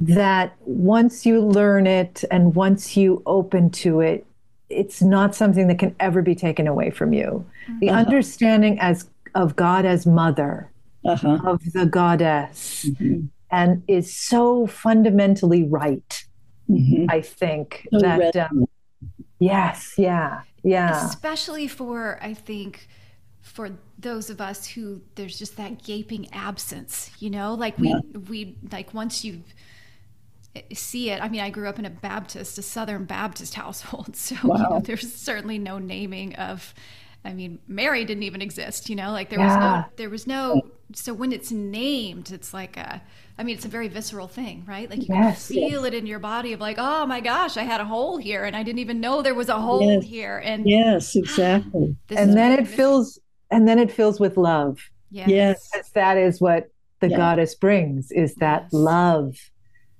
[0.00, 4.24] that once you learn it and once you open to it
[4.70, 7.44] it's not something that can ever be taken away from you
[7.80, 8.00] the uh-huh.
[8.00, 10.70] understanding as of god as mother
[11.04, 11.38] uh-huh.
[11.44, 13.26] of the goddess mm-hmm.
[13.50, 16.24] and is so fundamentally right
[16.70, 17.06] mm-hmm.
[17.08, 18.66] i think so that um,
[19.40, 22.88] yes yeah yeah especially for i think
[23.42, 28.18] for those of us who there's just that gaping absence you know like we yeah.
[28.28, 29.42] we like once you
[30.72, 34.36] see it i mean i grew up in a baptist a southern baptist household so
[34.44, 34.56] wow.
[34.56, 36.74] you know, there's certainly no naming of
[37.24, 39.46] i mean mary didn't even exist you know like there yeah.
[39.46, 40.62] was no there was no
[40.94, 43.02] so when it's named it's like a
[43.38, 44.90] I mean, it's a very visceral thing, right?
[44.90, 45.92] Like you yes, can feel yes.
[45.92, 48.56] it in your body of like, oh my gosh, I had a hole here and
[48.56, 50.04] I didn't even know there was a hole yes.
[50.04, 50.38] here.
[50.38, 51.96] And yes, exactly.
[52.10, 53.20] and then it fills,
[53.52, 54.80] and then it fills with love.
[55.12, 55.28] Yes.
[55.28, 55.90] yes.
[55.94, 59.36] That is what the goddess brings is that love.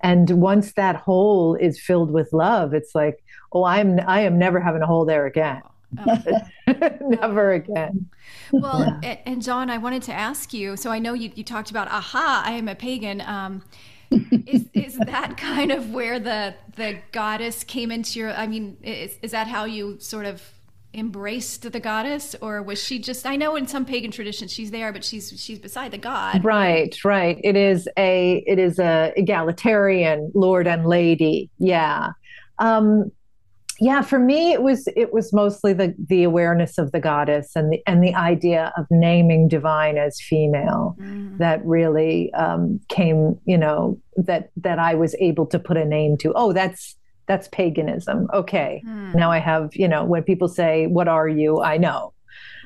[0.00, 4.60] And once that hole is filled with love, it's like, oh, I'm, I am never
[4.60, 5.62] having a hole there again.
[5.96, 6.18] Oh.
[7.00, 8.10] Never again.
[8.52, 9.18] Well, yeah.
[9.24, 10.76] and John, I wanted to ask you.
[10.76, 13.22] So I know you, you talked about, aha, I am a pagan.
[13.22, 13.62] Um,
[14.10, 18.32] is, is that kind of where the the goddess came into your?
[18.32, 20.42] I mean, is is that how you sort of
[20.94, 23.26] embraced the goddess, or was she just?
[23.26, 26.44] I know in some pagan traditions she's there, but she's she's beside the god.
[26.44, 27.38] Right, right.
[27.44, 31.50] It is a it is a egalitarian lord and lady.
[31.58, 32.12] Yeah.
[32.58, 33.12] Um,
[33.80, 37.72] yeah for me it was it was mostly the the awareness of the goddess and
[37.72, 41.36] the and the idea of naming divine as female mm.
[41.38, 46.16] that really um, came you know that that i was able to put a name
[46.16, 46.96] to oh that's
[47.28, 49.14] that's paganism okay mm.
[49.14, 52.12] now i have you know when people say what are you i know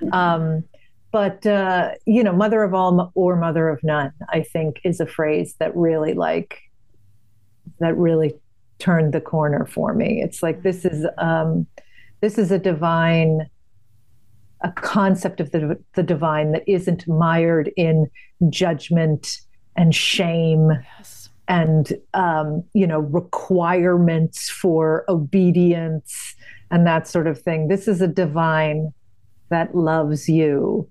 [0.01, 0.13] mm.
[0.13, 0.65] um,
[1.11, 5.07] but uh, you know mother of all or mother of none i think is a
[5.07, 6.61] phrase that really like
[7.81, 8.35] that really
[8.83, 10.21] turned the corner for me.
[10.23, 11.67] It's like this is um,
[12.21, 13.49] this is a divine,
[14.63, 18.11] a concept of the the divine that isn't mired in
[18.49, 19.41] judgment
[19.77, 21.22] and shame yes.
[21.53, 26.35] And um, you know requirements for obedience
[26.71, 27.69] and that sort of thing.
[27.69, 28.93] This is a divine
[29.51, 30.89] that loves you.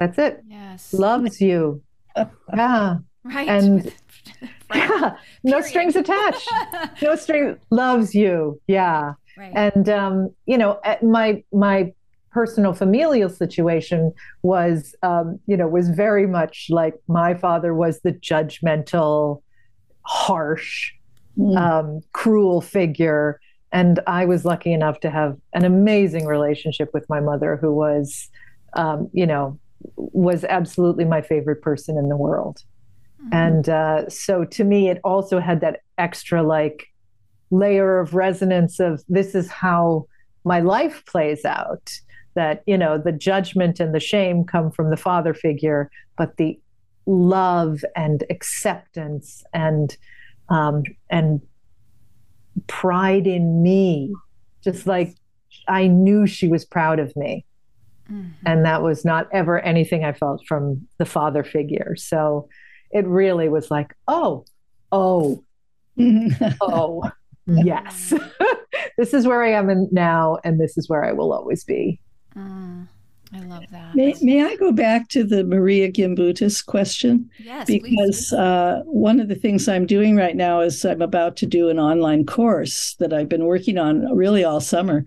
[0.00, 0.42] That's it.
[0.48, 0.94] Yes.
[0.94, 1.82] Loves you.
[2.16, 2.96] yeah.
[3.24, 3.48] Right.
[3.48, 3.92] And
[4.74, 6.50] yeah, no strings attached.
[7.02, 8.58] no string loves you.
[8.66, 9.12] Yeah.
[9.36, 9.52] Right.
[9.54, 11.92] And um, you know, my my
[12.30, 14.12] personal familial situation
[14.42, 19.42] was um, you know, was very much like my father was the judgmental,
[20.02, 20.92] harsh,
[21.38, 21.56] mm.
[21.56, 23.40] um, cruel figure.
[23.72, 28.28] And I was lucky enough to have an amazing relationship with my mother, who was,
[28.74, 29.58] um, you know,
[29.96, 32.62] was absolutely my favorite person in the world.
[33.22, 33.34] Mm-hmm.
[33.34, 36.88] And uh, so to me, it also had that extra like
[37.50, 40.06] layer of resonance of this is how
[40.44, 41.92] my life plays out.
[42.38, 46.56] That, you know, the judgment and the shame come from the father figure, but the
[47.04, 49.96] love and acceptance and
[50.48, 51.40] um, and
[52.68, 54.14] pride in me,
[54.62, 55.16] just like
[55.66, 57.44] I knew she was proud of me.
[58.08, 58.46] Mm-hmm.
[58.46, 61.96] And that was not ever anything I felt from the father figure.
[61.96, 62.48] So
[62.92, 64.44] it really was like, oh,
[64.92, 65.42] oh,
[66.60, 67.10] oh,
[67.46, 68.14] yes.
[68.98, 72.00] this is where I am now, and this is where I will always be.
[72.36, 72.88] Mm.
[73.32, 73.94] I love that.
[73.94, 77.28] May, may I go back to the Maria Gimbutas question?
[77.38, 81.46] Yes, because uh, one of the things I'm doing right now is I'm about to
[81.46, 85.04] do an online course that I've been working on really all summer.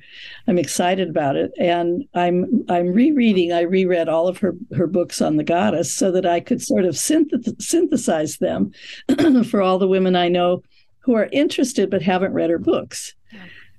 [0.47, 3.53] I'm excited about it, and I'm I'm rereading.
[3.53, 6.85] I reread all of her her books on the goddess so that I could sort
[6.85, 8.71] of synth- synthesize them
[9.45, 10.61] for all the women I know
[10.99, 13.15] who are interested but haven't read her books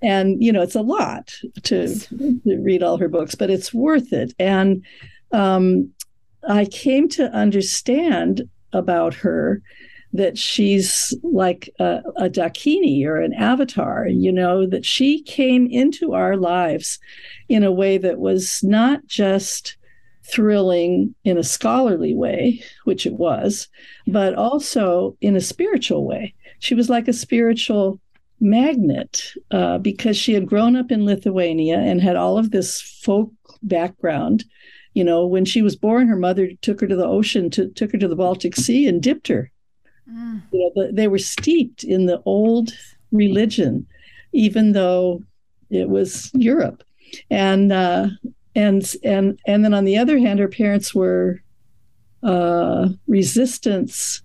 [0.02, 1.32] and you know it's a lot
[1.62, 4.84] to, to read all her books but it's worth it and
[5.32, 5.90] um,
[6.48, 8.42] i came to understand
[8.72, 9.62] about her
[10.14, 16.12] that she's like a, a dakini or an avatar you know that she came into
[16.12, 16.98] our lives
[17.48, 19.76] in a way that was not just
[20.24, 23.68] thrilling in a scholarly way, which it was,
[24.06, 26.34] but also in a spiritual way.
[26.60, 28.00] She was like a spiritual
[28.42, 33.32] magnet uh, because she had grown up in Lithuania and had all of this folk
[33.62, 34.44] background
[34.94, 37.92] You know, when she was born, her mother took her to the ocean, to, took
[37.92, 39.50] her to the Baltic Sea and dipped her.
[40.10, 40.42] Mm.
[40.52, 42.72] You know, they were steeped in the old
[43.10, 43.86] religion,
[44.32, 45.22] even though
[45.70, 46.82] it was Europe.
[47.30, 48.08] And uh,
[48.54, 51.42] and and and then on the other hand, her parents were
[52.22, 54.22] uh, resistance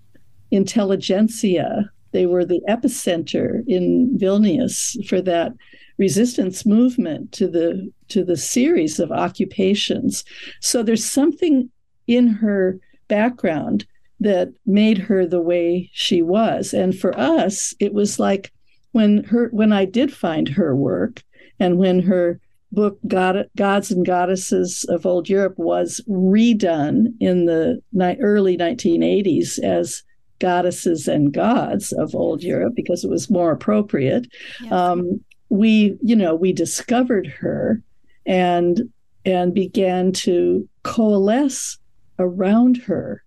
[0.52, 1.92] intelligentsia.
[2.18, 5.54] They were the epicenter in Vilnius for that
[6.00, 10.26] resistance movement to the to the series of occupations.
[10.60, 11.70] So there's something
[12.08, 13.86] in her background
[14.20, 16.74] that made her the way she was.
[16.74, 18.52] And for us, it was like
[18.94, 21.22] when her when I did find her work
[21.60, 22.40] and when her
[22.72, 29.60] book God, Gods and Goddesses of Old Europe was redone in the ni- early 1980s
[29.60, 30.02] as
[30.40, 34.28] Goddesses and Gods of Old Europe because it was more appropriate.
[34.62, 34.72] Yes.
[34.72, 37.82] Um, we, you know, we discovered her
[38.26, 38.82] and
[39.26, 41.78] and began to coalesce
[42.20, 43.24] around her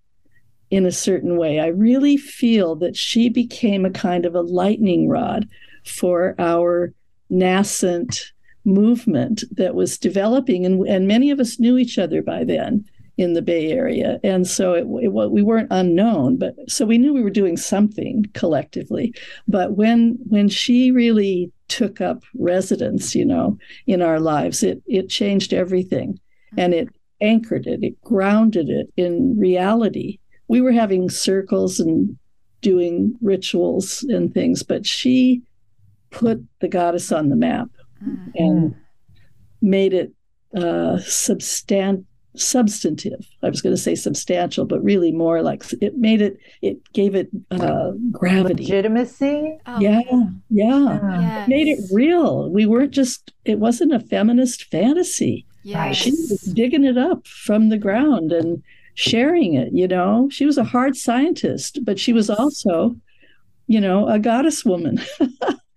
[0.71, 1.59] in a certain way.
[1.59, 5.47] I really feel that she became a kind of a lightning rod
[5.85, 6.93] for our
[7.29, 8.31] nascent
[8.65, 12.85] movement that was developing, and, and many of us knew each other by then
[13.21, 17.13] in the Bay Area, and so it, it, we weren't unknown, but so we knew
[17.13, 19.13] we were doing something collectively.
[19.47, 25.07] But when when she really took up residence, you know, in our lives, it it
[25.07, 26.19] changed everything,
[26.57, 26.89] and it
[27.21, 30.17] anchored it, it grounded it in reality.
[30.47, 32.17] We were having circles and
[32.61, 35.43] doing rituals and things, but she
[36.09, 37.69] put the goddess on the map
[38.03, 38.31] mm-hmm.
[38.33, 38.75] and
[39.61, 40.11] made it
[40.55, 42.05] uh, substan-
[42.35, 43.27] substantive.
[43.43, 47.15] I was going to say substantial, but really more like it made it, it gave
[47.15, 48.63] it uh, gravity.
[48.63, 49.57] Legitimacy?
[49.65, 50.01] Oh, yeah,
[50.49, 50.99] yeah.
[51.01, 51.47] Yes.
[51.47, 52.49] It made it real.
[52.49, 55.45] We weren't just, it wasn't a feminist fantasy.
[55.63, 55.97] Yes.
[55.97, 58.63] She was digging it up from the ground and
[58.93, 60.29] sharing it, you know.
[60.31, 62.95] She was a hard scientist, but she was also,
[63.67, 64.99] you know, a goddess woman.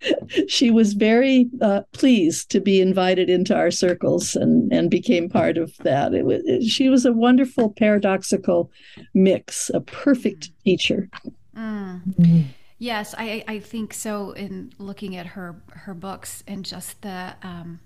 [0.47, 5.57] she was very uh, pleased to be invited into our circles and, and became part
[5.57, 6.13] of that.
[6.13, 8.71] It was, it, she was a wonderful paradoxical
[9.13, 11.09] mix, a perfect teacher.
[11.55, 12.45] Mm.
[12.77, 14.31] Yes, I, I think so.
[14.31, 17.79] In looking at her her books and just the um,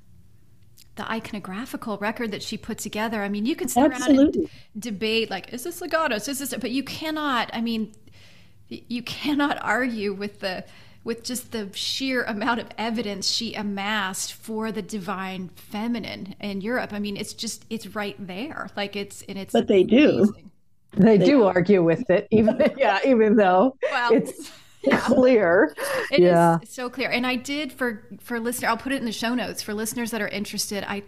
[0.96, 3.22] the iconographical record that she put together.
[3.22, 4.42] I mean, you can sit Absolutely.
[4.42, 6.28] around and debate like, is this a goddess?
[6.28, 6.54] Is this?
[6.54, 7.50] A, but you cannot.
[7.54, 7.94] I mean,
[8.68, 10.66] you cannot argue with the
[11.04, 16.94] with just the sheer amount of evidence she amassed for the divine feminine in Europe.
[16.94, 18.70] I mean, it's just it's right there.
[18.76, 20.34] Like it's and it's But they do.
[20.94, 24.52] They, they do argue with it, even yeah, even though well, it's
[24.84, 25.00] yeah.
[25.00, 25.74] clear.
[26.12, 26.60] It yeah.
[26.66, 27.10] so clear.
[27.10, 30.12] And I did for for listener I'll put it in the show notes for listeners
[30.12, 30.84] that are interested.
[30.84, 31.04] I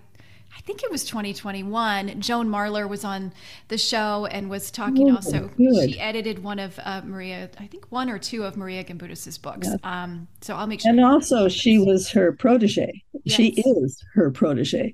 [0.56, 2.20] I think it was 2021.
[2.22, 3.34] Joan Marler was on
[3.70, 5.49] the show and was talking oh, also.
[5.58, 5.91] Good.
[5.91, 9.68] She edited one of uh, Maria, I think one or two of Maria Gimbutas's books.
[9.68, 9.80] Yes.
[9.84, 10.91] Um, so I'll make sure.
[10.91, 13.04] And also, she was her protege.
[13.24, 13.36] Yes.
[13.36, 14.93] She is her protege.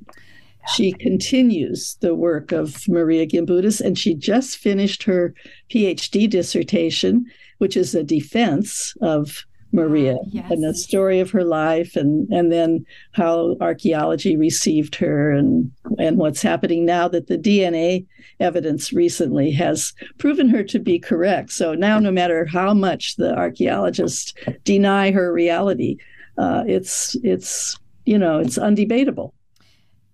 [0.75, 5.33] She continues the work of Maria Gimbutas, and she just finished her
[5.69, 7.25] PhD dissertation,
[7.57, 10.49] which is a defense of Maria yes.
[10.49, 16.17] and the story of her life and and then how archaeology received her and and
[16.17, 18.05] what's happening now that the DNA
[18.39, 21.51] evidence recently has proven her to be correct.
[21.51, 25.97] So now no matter how much the archaeologists deny her reality,
[26.37, 29.33] uh, it's it's you know it's undebatable.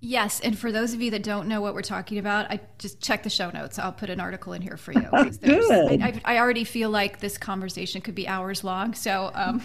[0.06, 3.00] Yes, and for those of you that don't know what we're talking about, I just
[3.00, 3.80] check the show notes.
[3.80, 5.08] I'll put an article in here for you.
[5.40, 6.02] Good.
[6.02, 9.64] I, I, already feel like this conversation could be hours long, so um,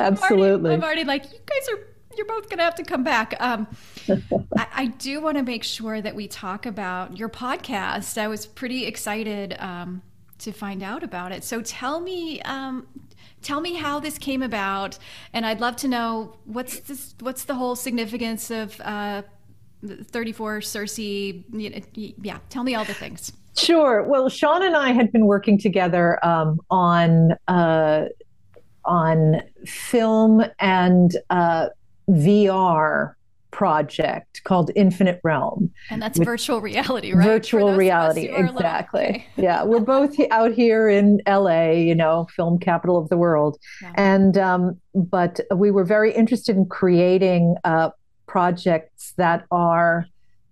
[0.00, 1.78] I'm already, I'm already, like, you guys are.
[2.16, 3.36] You're both going to have to come back.
[3.38, 3.68] Um,
[4.56, 8.18] I, I, do want to make sure that we talk about your podcast.
[8.18, 10.02] I was pretty excited um,
[10.38, 11.44] to find out about it.
[11.44, 12.88] So tell me, um,
[13.42, 14.98] tell me how this came about,
[15.32, 19.22] and I'd love to know what's this, what's the whole significance of uh,
[19.84, 20.98] 34 Circe.
[20.98, 23.32] Yeah, tell me all the things.
[23.56, 24.02] Sure.
[24.04, 28.06] Well, Sean and I had been working together um, on uh,
[28.84, 31.68] on film and uh,
[32.08, 33.14] VR
[33.50, 35.70] project called Infinite Realm.
[35.90, 37.24] And that's virtual reality, right?
[37.24, 39.02] Virtual reality, exactly.
[39.02, 39.26] Okay.
[39.36, 43.58] yeah, we're both out here in LA, you know, film capital of the world.
[43.82, 43.92] Yeah.
[43.96, 47.90] And, um, but we were very interested in creating uh,
[48.26, 50.06] projects that are,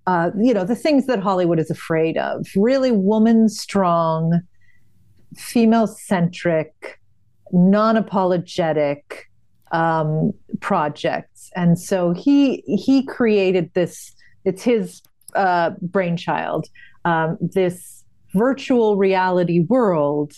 [0.07, 4.41] uh, you know, the things that Hollywood is afraid of really woman strong,
[5.37, 7.01] female centric,
[7.53, 9.27] non apologetic
[9.73, 11.51] um, projects.
[11.57, 14.15] And so he he created this.
[14.45, 15.03] It's his
[15.35, 16.67] uh, brainchild.
[17.05, 18.05] Um, this
[18.35, 20.33] virtual reality world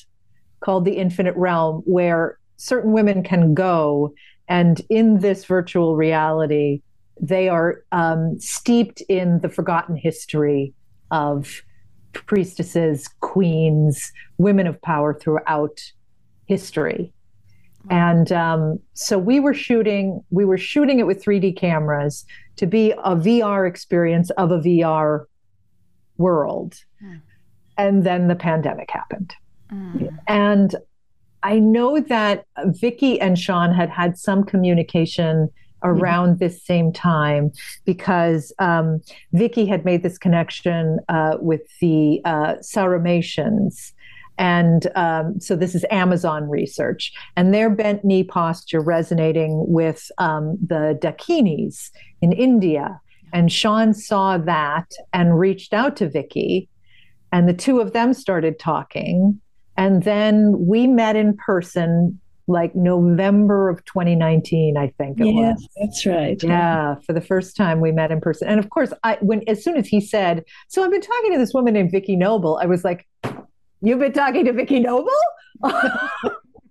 [0.60, 4.12] called the Infinite Realm, where certain women can go,
[4.48, 6.82] and in this virtual reality,
[7.20, 10.74] they are um, steeped in the forgotten history
[11.10, 11.62] of
[12.12, 15.80] priestesses, queens, women of power throughout
[16.46, 17.12] history.
[17.90, 22.24] And um, so we were shooting, we were shooting it with 3D cameras
[22.56, 25.26] to be a VR experience of a VR
[26.16, 26.74] world.
[27.02, 27.20] Mm.
[27.76, 29.34] And then the pandemic happened.
[29.72, 30.18] Mm.
[30.26, 30.74] And
[31.42, 35.48] I know that Vicki and Sean had had some communication
[35.84, 36.38] around mm-hmm.
[36.38, 37.52] this same time
[37.84, 39.00] because um,
[39.32, 42.54] Vicki had made this connection uh, with the uh.
[44.38, 50.56] And um, so this is Amazon research, and their bent knee posture resonating with um,
[50.64, 51.90] the Dakinis
[52.22, 53.00] in India.
[53.32, 56.68] And Sean saw that and reached out to Vicki,
[57.32, 59.40] and the two of them started talking.
[59.76, 62.18] And then we met in person
[62.48, 65.68] like November of 2019, I think it yes, was.
[65.76, 66.42] That's right.
[66.42, 68.48] Yeah, for the first time we met in person.
[68.48, 71.38] And of course, I when as soon as he said, "So I've been talking to
[71.38, 73.06] this woman named Vicki Noble," I was like,
[73.80, 75.10] "You've been talking to Vicki Noble?"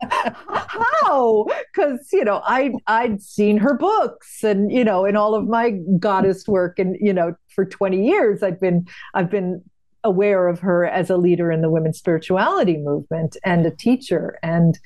[0.01, 1.47] How?
[1.73, 5.71] Because you know, I I'd seen her books, and you know, in all of my
[5.99, 9.63] goddess work, and you know, for 20 years, I've been I've been
[10.03, 14.79] aware of her as a leader in the women's spirituality movement and a teacher and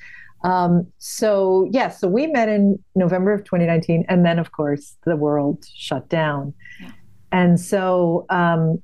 [0.44, 4.96] um, so yes, yeah, so we met in November of 2019, and then of course
[5.04, 6.90] the world shut down, yeah.
[7.30, 8.82] and so um,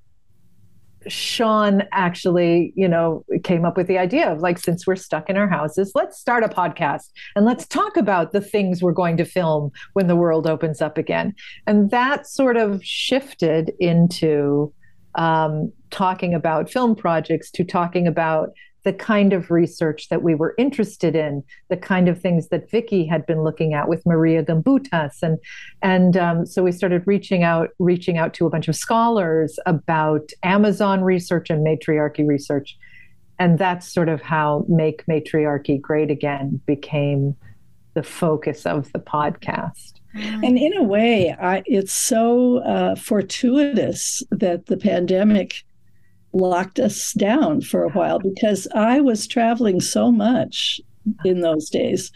[1.07, 5.37] Sean actually, you know, came up with the idea of like, since we're stuck in
[5.37, 9.25] our houses, let's start a podcast and let's talk about the things we're going to
[9.25, 11.35] film when the world opens up again,
[11.67, 14.73] and that sort of shifted into
[15.15, 18.51] um, talking about film projects to talking about
[18.85, 23.07] the kind of research that we were interested in, the kind of things that Vicki
[23.07, 25.39] had been looking at with Maria Gimbutas, and
[25.83, 30.31] and um, so we started reaching out, reaching out to a bunch of scholars about
[30.43, 32.79] Amazon research and matriarchy research,
[33.39, 37.37] and that's sort of how Make Matriarchy Great Again became
[37.95, 39.95] the focus of the podcast.
[40.15, 45.65] And in a way, I, it's so uh, fortuitous that the pandemic
[46.33, 50.81] locked us down for a while because I was traveling so much
[51.25, 52.13] in those days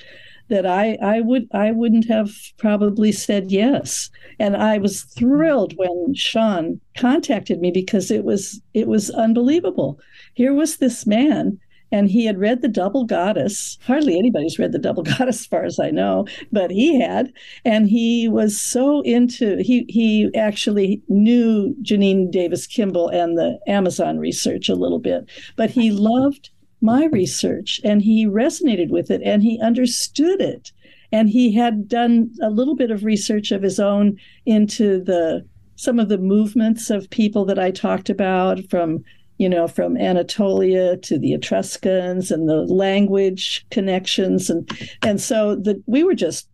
[0.48, 4.10] that I I would I wouldn't have probably said yes.
[4.38, 9.98] And I was thrilled when Sean contacted me because it was it was unbelievable.
[10.34, 11.58] Here was this man
[11.92, 13.78] and he had read the double goddess.
[13.86, 17.32] Hardly anybody's read the double goddess as far as i know but he had.
[17.64, 24.18] And he was so into he he actually knew jeannine davis kimball and the amazon
[24.18, 26.50] research a little bit but he loved
[26.82, 30.72] my research and he resonated with it and he understood it.
[31.12, 35.98] And he had done a little bit of research of his own into the some
[35.98, 39.02] of the movements of people that i talked about from
[39.38, 44.50] you know, from Anatolia to the Etruscans and the language connections.
[44.50, 44.70] And,
[45.02, 46.48] and so the, we were just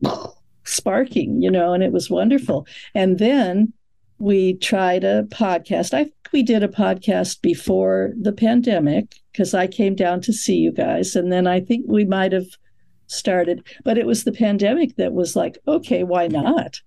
[0.64, 2.66] sparking, you know, and it was wonderful.
[2.94, 3.72] And then
[4.18, 5.94] we tried a podcast.
[5.94, 10.56] I think we did a podcast before the pandemic because I came down to see
[10.56, 11.16] you guys.
[11.16, 12.48] And then I think we might have
[13.06, 16.80] started, but it was the pandemic that was like, okay, why not?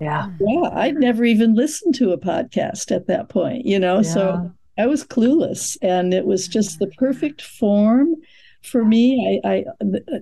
[0.00, 0.30] Yeah.
[0.40, 0.70] Yeah.
[0.72, 3.96] I'd never even listened to a podcast at that point, you know?
[3.96, 4.02] Yeah.
[4.02, 8.14] So I was clueless, and it was just the perfect form
[8.62, 9.40] for me.
[9.44, 9.64] I, I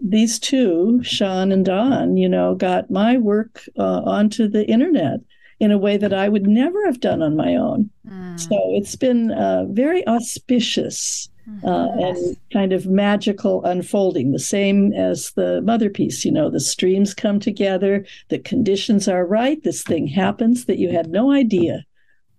[0.03, 5.21] these two, Sean and Don, you know, got my work uh, onto the internet
[5.61, 7.89] in a way that I would never have done on my own.
[8.07, 8.39] Mm.
[8.39, 11.29] So it's been uh, very auspicious.
[11.49, 11.67] Mm-hmm.
[11.67, 16.25] Uh, and kind of magical unfolding, the same as the mother peace.
[16.25, 20.91] You know, the streams come together, the conditions are right, this thing happens that you
[20.91, 21.85] had no idea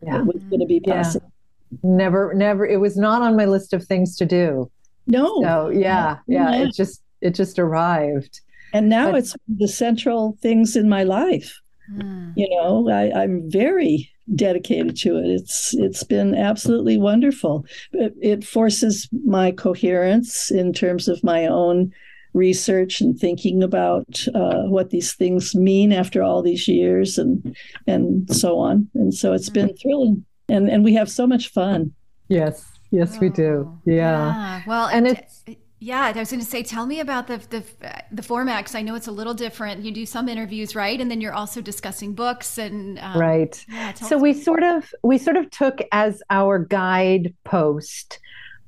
[0.06, 0.22] yeah.
[0.22, 1.33] was going to be possible.
[1.82, 2.66] Never, never.
[2.66, 4.70] It was not on my list of things to do.
[5.08, 5.42] No.
[5.42, 6.56] So yeah, yeah.
[6.56, 8.42] It just it just arrived.
[8.74, 11.60] And now but, it's the central things in my life.
[11.96, 12.32] Hmm.
[12.36, 15.26] You know, I, I'm very dedicated to it.
[15.26, 17.66] It's it's been absolutely wonderful.
[17.92, 21.92] It, it forces my coherence in terms of my own
[22.34, 27.56] research and thinking about uh, what these things mean after all these years and
[27.86, 28.90] and so on.
[28.96, 31.94] And so it's been thrilling and and we have so much fun.
[32.28, 33.66] Yes, yes, oh, we do.
[33.68, 33.94] Oh, yeah.
[33.96, 34.62] yeah.
[34.68, 35.44] Well, and it's
[35.80, 37.64] Yeah, I was going to say, tell me about the the,
[38.12, 39.84] the format because I know it's a little different.
[39.84, 43.66] You do some interviews, right, and then you're also discussing books and um, right.
[43.70, 48.20] Yeah, so we sort of we sort of took as our guide post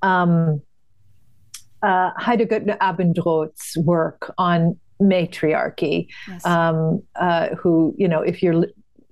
[0.02, 0.62] um,
[1.82, 6.46] uh, Heide Göttner-Abendroth's work on matriarchy, yes.
[6.46, 8.66] um, uh, who, you know, if you're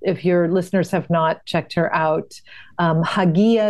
[0.04, 2.40] if your listeners have not checked her out,
[2.78, 3.68] um, hagia.de,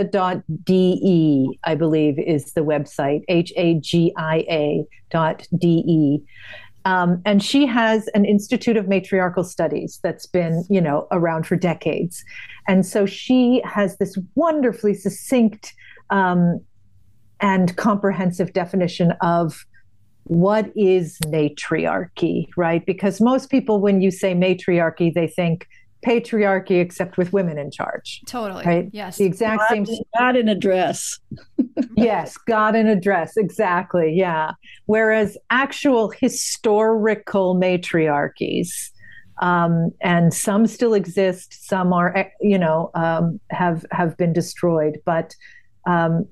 [1.65, 6.19] I believe, is the website, H A G I A dot D E.
[6.87, 11.57] Um, and she has an Institute of Matriarchal Studies that's been, you know, around for
[11.57, 12.23] decades.
[12.69, 15.73] And so she has this wonderfully succinct
[16.11, 16.61] um,
[17.41, 19.65] and comprehensive definition of
[20.25, 22.85] what is matriarchy, right?
[22.85, 25.67] Because most people, when you say matriarchy, they think
[26.05, 28.21] patriarchy, except with women in charge.
[28.27, 28.65] Totally.
[28.65, 28.89] Right?
[28.93, 29.19] Yes.
[29.19, 29.87] The exact God, same.
[30.19, 31.19] God in a dress.
[31.97, 33.37] yes, God in a dress.
[33.37, 34.13] Exactly.
[34.15, 34.53] Yeah.
[34.87, 38.91] Whereas actual historical matriarchies,
[39.43, 45.35] um, and some still exist, some are, you know, um, have have been destroyed, but
[45.87, 46.27] um,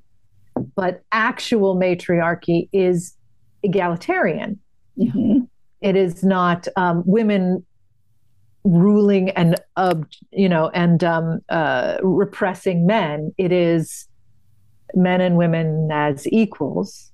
[0.77, 3.17] but actual matriarchy is
[3.63, 4.59] egalitarian.
[4.99, 5.45] Mm-hmm.
[5.81, 7.65] It is not um, women
[8.65, 9.95] ruling and uh,
[10.31, 13.33] you know and um, uh, repressing men.
[13.39, 14.07] It is
[14.95, 17.11] men and women as equals.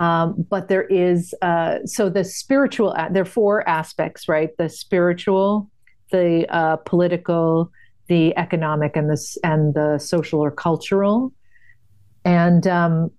[0.00, 2.94] Um, but there is uh, so the spiritual.
[3.10, 4.50] There are four aspects, right?
[4.56, 5.70] The spiritual,
[6.10, 7.70] the uh, political,
[8.08, 11.32] the economic, and the and the social or cultural.
[12.24, 13.10] And um,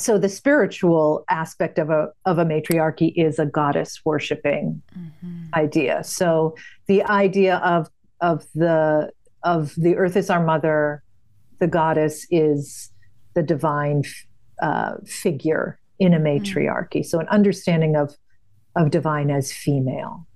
[0.00, 5.46] so the spiritual aspect of a of a matriarchy is a goddess worshiping mm-hmm.
[5.54, 6.02] idea.
[6.04, 7.88] So the idea of
[8.20, 9.10] of the
[9.42, 11.02] of the earth is our mother,
[11.58, 12.90] the goddess is
[13.34, 14.02] the divine
[14.62, 16.24] uh, figure in a mm-hmm.
[16.24, 17.00] matriarchy.
[17.00, 17.06] Mm-hmm.
[17.06, 18.14] So an understanding of
[18.76, 20.26] of divine as female,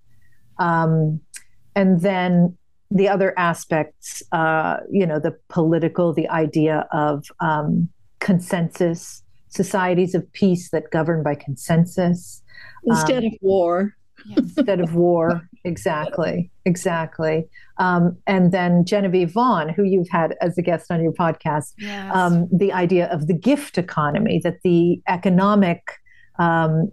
[0.59, 1.21] um,
[1.75, 2.57] and then
[2.91, 7.89] the other aspects, uh, you know, the political, the idea of um,
[8.21, 9.24] consensus,
[9.55, 12.43] societies of peace that govern by consensus.
[12.85, 13.95] Instead um, of war.
[14.37, 15.49] instead of war.
[15.67, 16.51] Exactly.
[16.67, 17.49] Exactly.
[17.79, 22.15] Um, and then Genevieve Vaughan, who you've had as a guest on your podcast, yes.
[22.15, 25.91] um, the idea of the gift economy, that the economic
[26.39, 26.93] um,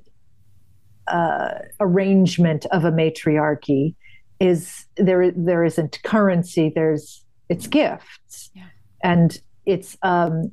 [1.07, 3.93] uh, arrangement of a matriarchy
[4.39, 5.31] is there.
[5.31, 6.71] There isn't currency.
[6.73, 8.67] There's it's gifts, yeah.
[9.03, 10.51] and it's um,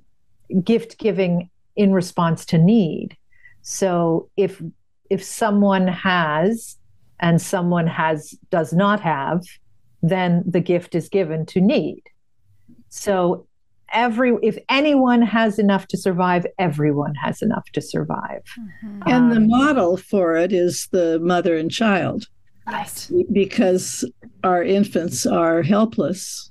[0.64, 3.16] gift giving in response to need.
[3.62, 4.60] So if
[5.08, 6.76] if someone has
[7.20, 9.42] and someone has does not have,
[10.02, 12.02] then the gift is given to need.
[12.90, 13.46] So
[13.92, 18.42] every if anyone has enough to survive, everyone has enough to survive.
[18.84, 19.02] Mm-hmm.
[19.06, 22.26] And the um, model for it is the mother and child.
[22.68, 23.10] Yes.
[23.32, 24.04] Because
[24.44, 26.50] our infants are helpless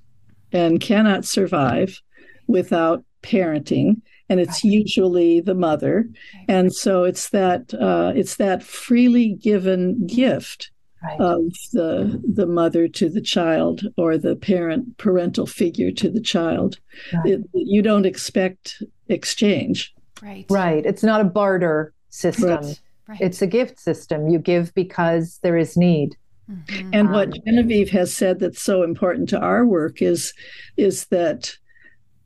[0.52, 2.02] and cannot survive
[2.48, 4.74] without parenting and it's right.
[4.74, 6.10] usually the mother.
[6.34, 6.46] Right.
[6.48, 10.72] and so it's that uh, it's that freely given gift
[11.04, 11.20] right.
[11.20, 16.80] of the the mother to the child or the parent parental figure to the child
[17.26, 19.94] it, you don't expect exchange.
[20.22, 20.46] Right.
[20.50, 20.86] Right.
[20.86, 22.76] It's not a barter system.
[23.20, 26.16] It's a gift system you give because there is need.
[26.50, 26.92] Mm-hmm.
[26.94, 30.34] and what um, genevieve has said that's so important to our work is
[30.78, 31.58] is that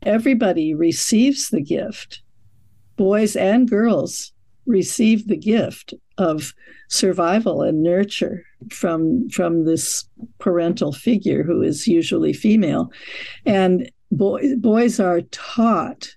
[0.03, 2.21] everybody receives the gift.
[2.97, 4.31] Boys and girls
[4.65, 6.53] receive the gift of
[6.87, 10.05] survival and nurture from from this
[10.39, 12.91] parental figure who is usually female.
[13.45, 16.09] And boy, boys are taught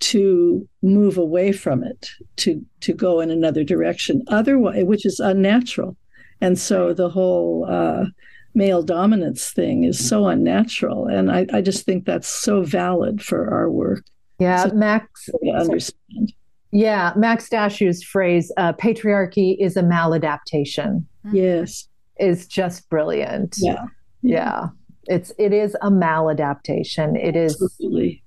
[0.00, 5.96] to move away from it to to go in another direction otherwise which is unnatural.
[6.40, 8.06] And so the whole uh,
[8.54, 11.06] male dominance thing is so unnatural.
[11.06, 14.04] And I, I just think that's so valid for our work.
[14.38, 15.28] Yeah, so Max.
[15.54, 16.32] understand.
[16.72, 21.04] Yeah, Max Dashu's phrase, uh, patriarchy is a maladaptation.
[21.26, 21.36] Mm-hmm.
[21.36, 21.88] Yes.
[22.18, 23.56] Is just brilliant.
[23.58, 23.86] Yeah.
[24.22, 24.68] Yeah.
[25.04, 27.16] It's it is a maladaptation.
[27.16, 28.22] It is Absolutely.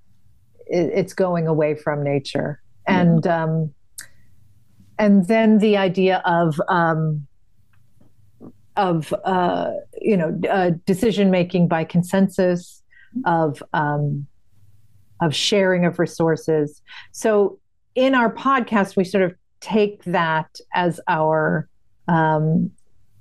[0.65, 2.61] It, it's going away from nature.
[2.87, 3.43] And yeah.
[3.43, 3.73] um
[4.97, 7.27] and then the idea of um
[8.75, 9.71] of uh,
[10.01, 12.81] you know uh, decision making by consensus,
[13.25, 14.27] of um,
[15.21, 16.81] of sharing of resources.
[17.11, 17.59] So
[17.95, 21.69] in our podcast, we sort of take that as our
[22.07, 22.71] um,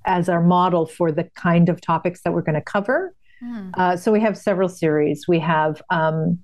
[0.04, 3.14] as our model for the kind of topics that we're going to cover.
[3.42, 3.70] Mm.
[3.74, 5.26] Uh, so we have several series.
[5.28, 6.38] We have um,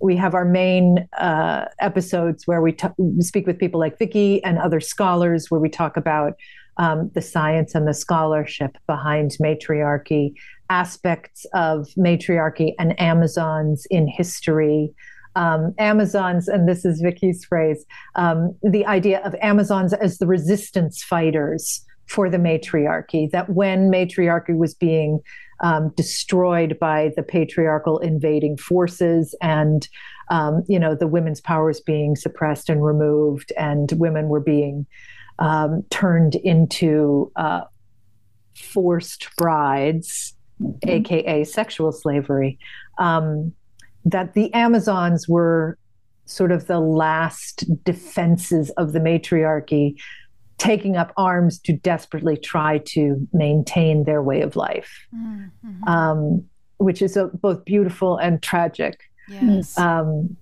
[0.00, 2.88] we have our main uh, episodes where we t-
[3.20, 6.34] speak with people like Vicki and other scholars, where we talk about
[6.78, 10.34] um, the science and the scholarship behind matriarchy,
[10.70, 14.92] aspects of matriarchy and Amazons in history.
[15.34, 21.02] Um, Amazons, and this is Vicki's phrase, um, the idea of Amazons as the resistance
[21.02, 25.20] fighters for the matriarchy, that when matriarchy was being
[25.60, 29.88] um, destroyed by the patriarchal invading forces and
[30.28, 34.86] um, you know the women's powers being suppressed and removed and women were being
[35.38, 37.62] um, turned into uh,
[38.54, 40.88] forced brides mm-hmm.
[40.88, 42.58] aka sexual slavery
[42.98, 43.52] um,
[44.04, 45.78] that the amazons were
[46.26, 49.96] sort of the last defenses of the matriarchy
[50.58, 55.84] taking up arms to desperately try to maintain their way of life, mm-hmm.
[55.88, 56.44] um,
[56.78, 59.00] which is a, both beautiful and tragic.
[59.28, 59.76] Yes.
[59.76, 60.36] Um,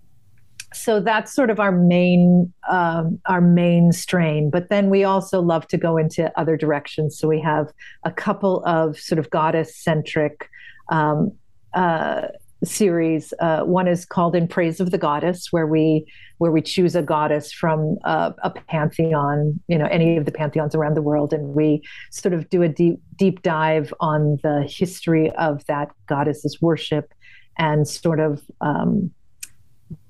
[0.74, 4.50] so that's sort of our main um, our main strain.
[4.50, 7.18] But then we also love to go into other directions.
[7.18, 7.72] So we have
[8.04, 10.48] a couple of sort of goddess centric
[10.90, 11.32] um,
[11.74, 12.28] uh,
[12.64, 13.32] series.
[13.40, 16.06] Uh, one is called "In Praise of the Goddess," where we
[16.38, 20.74] where we choose a goddess from uh, a pantheon, you know, any of the pantheons
[20.74, 25.30] around the world, and we sort of do a deep deep dive on the history
[25.32, 27.12] of that goddess's worship
[27.56, 29.10] and sort of um,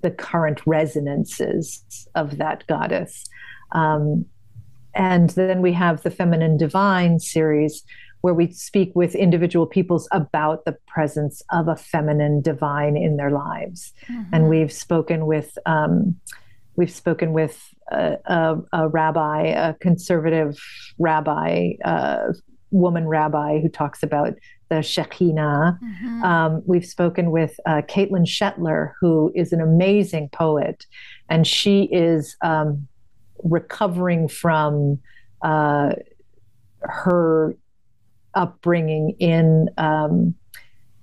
[0.03, 1.83] the current resonances
[2.15, 3.25] of that goddess.
[3.73, 4.27] Um,
[4.95, 7.85] and then we have the Feminine Divine series,
[8.21, 13.31] where we speak with individual peoples about the presence of a feminine divine in their
[13.31, 13.93] lives.
[14.09, 14.35] Mm-hmm.
[14.35, 16.17] And we've spoken with um,
[16.77, 17.63] we've spoken with
[17.93, 20.59] a, a, a, rabbi, a conservative
[20.99, 22.35] rabbi, a
[22.71, 24.35] woman rabbi who talks about
[24.75, 25.79] the Shekhinah.
[25.79, 26.25] Mm-hmm.
[26.25, 30.87] Um, we've spoken with uh, Caitlin Shetler, who is an amazing poet,
[31.29, 32.89] and she is um,
[33.43, 34.99] recovering from
[35.43, 35.93] uh,
[36.81, 37.57] her
[38.35, 40.35] upbringing in um,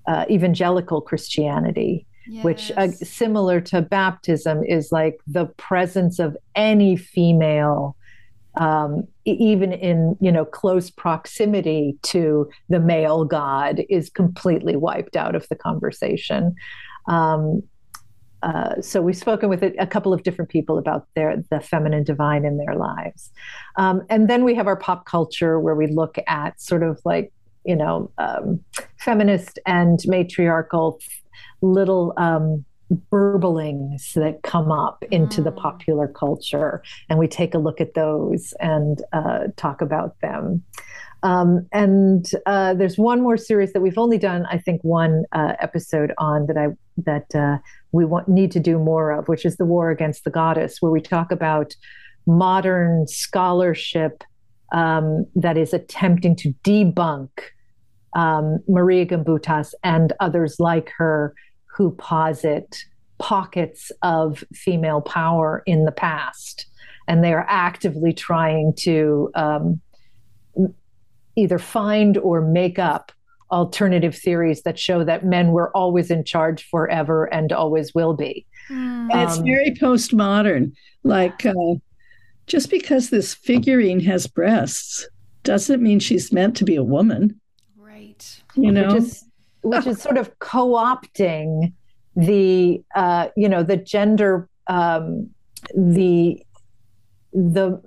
[0.07, 2.43] uh, evangelical Christianity, yes.
[2.43, 7.95] which, uh, similar to baptism, is like the presence of any female.
[8.57, 15.35] Um, even in you know close proximity to the male god is completely wiped out
[15.35, 16.55] of the conversation.
[17.07, 17.63] Um,
[18.43, 22.03] uh, so we've spoken with a, a, couple of different people about their the feminine
[22.03, 23.31] divine in their lives,
[23.77, 27.31] um, and then we have our pop culture where we look at sort of like
[27.65, 28.59] you know um,
[28.99, 30.99] feminist and matriarchal
[31.61, 32.65] little um,
[33.11, 35.57] burblings that come up into the mm.
[35.57, 40.63] popular culture, and we take a look at those and uh, talk about them.
[41.23, 45.53] Um, and uh, there's one more series that we've only done, I think, one uh,
[45.59, 47.57] episode on that I that uh,
[47.91, 50.91] we want, need to do more of, which is the War Against the Goddess, where
[50.91, 51.75] we talk about
[52.25, 54.23] modern scholarship
[54.71, 57.29] um, that is attempting to debunk
[58.15, 61.33] um, Maria Gimbutas and others like her
[61.73, 62.77] who posit
[63.19, 66.65] pockets of female power in the past.
[67.07, 69.81] And they are actively trying to um,
[71.35, 73.11] either find or make up
[73.51, 78.45] alternative theories that show that men were always in charge forever and always will be.
[78.69, 79.11] Mm.
[79.11, 80.73] And it's um, very postmodern.
[81.03, 81.75] Like, uh,
[82.47, 85.07] just because this figurine has breasts
[85.43, 87.39] doesn't mean she's meant to be a woman.
[87.77, 88.41] Right.
[88.55, 89.25] You know, which is,
[89.63, 91.73] which is sort of co opting
[92.15, 95.29] the, uh, you know, the gender, um,
[95.75, 96.43] the,
[97.33, 97.81] the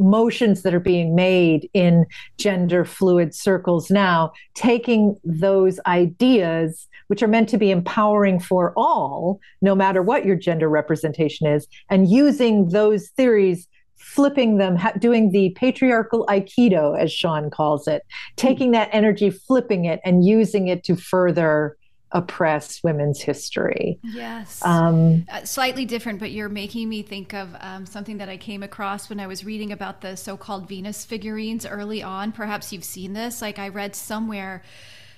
[0.00, 2.06] motions that are being made in
[2.38, 9.38] gender fluid circles now, taking those ideas, which are meant to be empowering for all,
[9.60, 13.68] no matter what your gender representation is, and using those theories.
[14.00, 18.02] Flipping them, doing the patriarchal aikido, as Sean calls it,
[18.36, 21.76] taking that energy, flipping it, and using it to further
[22.12, 23.98] oppress women's history.
[24.02, 24.64] Yes.
[24.64, 28.62] Um, uh, slightly different, but you're making me think of um, something that I came
[28.62, 32.32] across when I was reading about the so called Venus figurines early on.
[32.32, 33.40] Perhaps you've seen this.
[33.40, 34.62] Like I read somewhere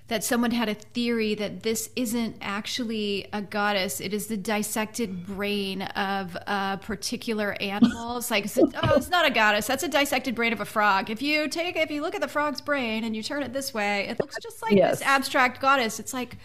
[0.09, 5.27] that someone had a theory that this isn't actually a goddess it is the dissected
[5.27, 10.35] brain of a particular animal it's like oh it's not a goddess that's a dissected
[10.35, 13.17] brain of a frog if you take if you look at the frog's brain and
[13.17, 14.99] you turn it this way it looks just like yes.
[14.99, 16.37] this abstract goddess it's like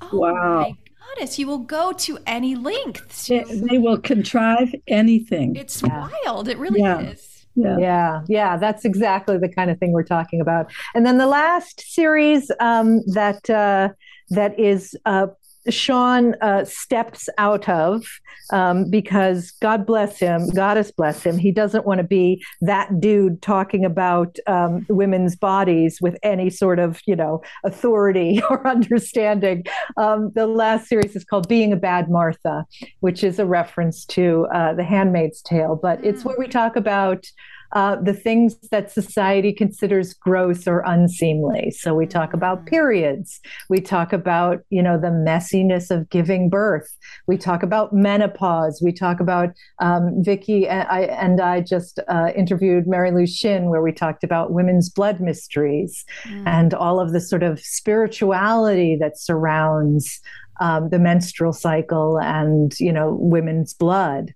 [0.00, 0.60] Oh wow.
[0.60, 0.76] my
[1.14, 3.26] goddess, you will go to any length.
[3.26, 5.56] They, they, will contrive anything.
[5.56, 6.08] It's yeah.
[6.24, 6.48] wild.
[6.48, 7.00] It really yeah.
[7.00, 7.35] is.
[7.56, 7.78] Yeah.
[7.78, 10.70] yeah, yeah, that's exactly the kind of thing we're talking about.
[10.94, 13.88] And then the last series um, that uh,
[14.30, 15.28] that is uh,
[15.68, 18.04] Sean uh, steps out of
[18.50, 21.38] um, because God bless him, Goddess bless him.
[21.38, 26.78] He doesn't want to be that dude talking about um, women's bodies with any sort
[26.78, 29.64] of, you know, authority or understanding.
[29.96, 32.66] Um, the last series is called Being a Bad Martha,
[33.00, 37.26] which is a reference to uh, The Handmaid's Tale, but it's where we talk about
[37.72, 41.70] uh, the things that society considers gross or unseemly.
[41.70, 42.68] So we talk about mm.
[42.68, 43.40] periods.
[43.68, 46.88] We talk about, you know, the messiness of giving birth.
[47.26, 48.80] We talk about menopause.
[48.82, 49.50] We talk about
[49.80, 54.24] um, Vicki and I, and I just uh, interviewed Mary Lou Shin, where we talked
[54.24, 56.46] about women's blood mysteries mm.
[56.46, 60.20] and all of the sort of spirituality that surrounds
[60.60, 64.32] um, the menstrual cycle and, you know, women's blood.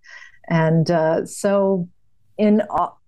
[0.48, 1.88] And uh, so
[2.36, 2.99] in all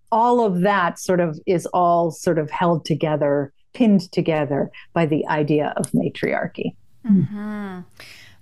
[0.45, 5.73] of that sort of is all sort of held together, pinned together by the idea
[5.77, 6.77] of matriarchy.
[7.05, 7.81] Mm-hmm.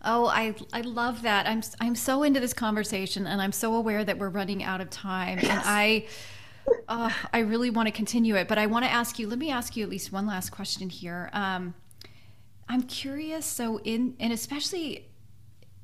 [0.02, 1.46] Oh, I I love that.
[1.46, 4.90] I'm I'm so into this conversation, and I'm so aware that we're running out of
[4.90, 5.50] time, yes.
[5.50, 6.06] and I.
[6.86, 9.26] Uh, I really want to continue it, but I want to ask you.
[9.26, 11.30] Let me ask you at least one last question here.
[11.32, 11.74] Um,
[12.68, 13.44] I'm curious.
[13.46, 15.08] So, in and especially,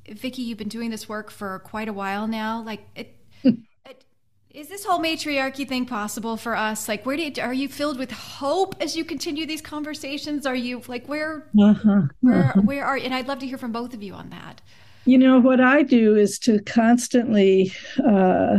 [0.07, 2.61] Vicki, you've been doing this work for quite a while now.
[2.61, 3.15] Like, it,
[4.57, 6.87] is this whole matriarchy thing possible for us?
[6.87, 10.47] Like, where do you, are you filled with hope as you continue these conversations?
[10.47, 12.61] Are you like where, uh-huh, where, uh-huh.
[12.61, 12.95] where are?
[12.95, 14.61] And I'd love to hear from both of you on that.
[15.05, 17.71] You know what I do is to constantly
[18.03, 18.57] uh,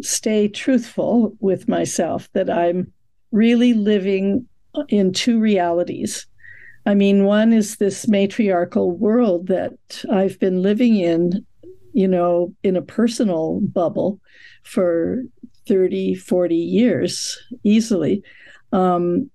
[0.00, 2.92] stay truthful with myself that I'm
[3.32, 4.46] really living
[4.88, 6.24] in two realities.
[6.86, 11.44] I mean, one is this matriarchal world that I've been living in,
[11.92, 14.20] you know, in a personal bubble
[14.62, 15.22] for
[15.66, 18.22] 30, 40 years easily.
[18.72, 19.30] Um,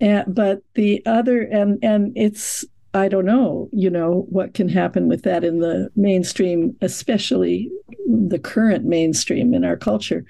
[0.00, 2.64] and, but the other, and, and it's,
[2.94, 7.70] I don't know, you know, what can happen with that in the mainstream, especially
[8.06, 10.24] the current mainstream in our culture.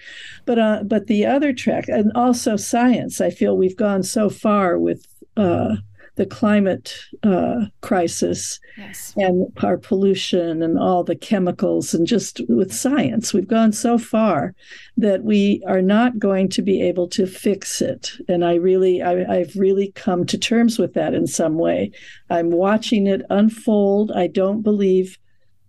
[0.45, 4.79] But uh, but the other track, and also science, I feel we've gone so far
[4.79, 5.05] with
[5.37, 5.77] uh,
[6.17, 9.15] the climate uh, crisis yes.
[9.17, 14.55] and our pollution and all the chemicals and just with science we've gone so far
[14.97, 18.13] that we are not going to be able to fix it.
[18.29, 21.91] And i really I, i've really come to terms with that in some way.
[22.29, 24.13] I'm watching it unfold.
[24.13, 25.19] I don't believe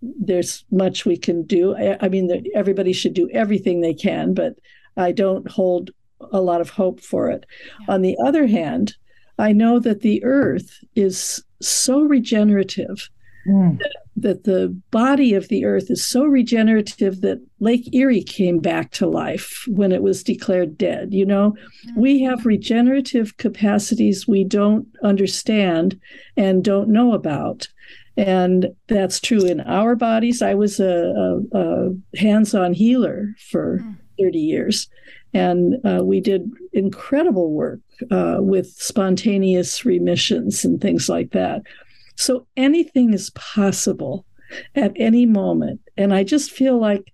[0.02, 1.74] there's much we can do.
[1.74, 4.54] I, I mean everybody should do everything they can but
[4.96, 5.90] i don't hold
[6.32, 7.46] a lot of hope for it.
[7.80, 7.94] Yeah.
[7.94, 8.94] on the other hand
[9.38, 13.08] I know that the earth is so regenerative
[13.46, 13.78] mm.
[13.78, 18.90] that, that, the body of the earth is so regenerative that Lake Erie came back
[18.92, 21.12] to life when it was declared dead.
[21.12, 21.56] You know,
[21.86, 21.96] mm.
[21.96, 25.98] we have regenerative capacities we don't understand
[26.36, 27.68] and don't know about.
[28.16, 30.40] And that's true in our bodies.
[30.40, 33.96] I was a, a, a hands on healer for mm.
[34.20, 34.88] 30 years.
[35.34, 37.80] And uh, we did incredible work
[38.10, 41.62] uh, with spontaneous remissions and things like that.
[42.16, 44.24] So anything is possible
[44.76, 45.80] at any moment.
[45.96, 47.12] And I just feel like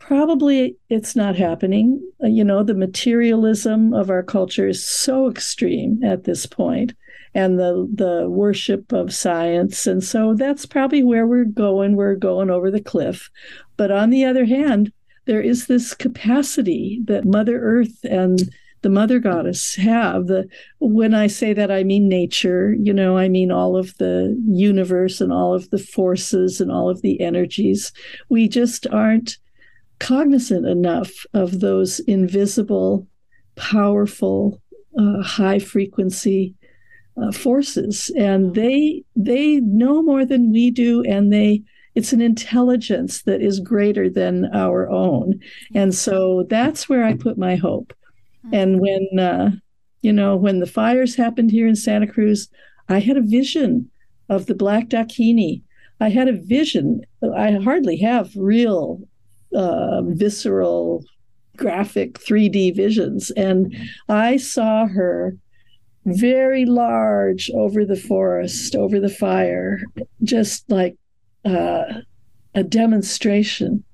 [0.00, 2.02] probably it's not happening.
[2.22, 6.92] Uh, you know, the materialism of our culture is so extreme at this point
[7.34, 12.48] and the the worship of science and so that's probably where we're going we're going
[12.48, 13.28] over the cliff
[13.76, 14.92] but on the other hand
[15.26, 18.50] there is this capacity that Mother Earth and
[18.82, 20.26] the mother goddess have.
[20.26, 20.46] The
[20.78, 25.22] when i say that i mean nature you know i mean all of the universe
[25.22, 27.92] and all of the forces and all of the energies.
[28.28, 29.38] We just aren't
[30.00, 33.08] cognizant enough of those invisible
[33.56, 34.60] powerful
[34.98, 36.54] uh, high frequency
[37.20, 38.10] uh, forces.
[38.16, 41.62] And they they know more than we do and they
[41.94, 45.40] it's an intelligence that is greater than our own.
[45.74, 47.92] And so that's where i put my hope.
[48.42, 48.54] Hmm.
[48.54, 49.50] and when uh,
[50.02, 52.48] you know when the fires happened here in santa cruz
[52.88, 53.90] i had a vision
[54.28, 55.62] of the black dakini.
[56.00, 57.02] I had a vision.
[57.36, 59.00] I hardly have real
[59.54, 61.04] uh, visceral
[61.56, 63.30] graphic 3d visions.
[63.32, 63.74] And
[64.08, 65.36] i saw her
[66.06, 69.80] very large over the forest over the fire
[70.22, 70.96] just like
[71.44, 72.00] uh,
[72.54, 73.84] a demonstration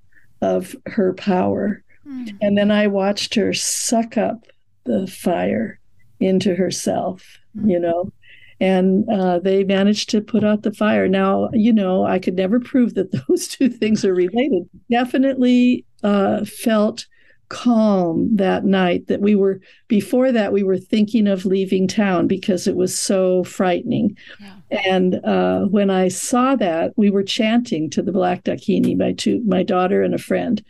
[0.43, 1.83] of her power.
[2.07, 2.37] Mm.
[2.41, 4.47] And then I watched her suck up
[4.85, 5.79] the fire
[6.19, 7.71] into herself, mm.
[7.71, 8.13] you know,
[8.61, 11.09] and uh, they managed to put out the fire.
[11.09, 14.69] Now, you know, I could never prove that those two things are related.
[14.91, 17.07] Definitely uh, felt
[17.51, 22.67] calm that night that we were before that we were thinking of leaving town because
[22.67, 24.17] it was so frightening.
[24.41, 24.55] Yeah.
[24.71, 29.43] and uh, when i saw that we were chanting to the black dakini my two
[29.45, 30.65] my daughter and a friend.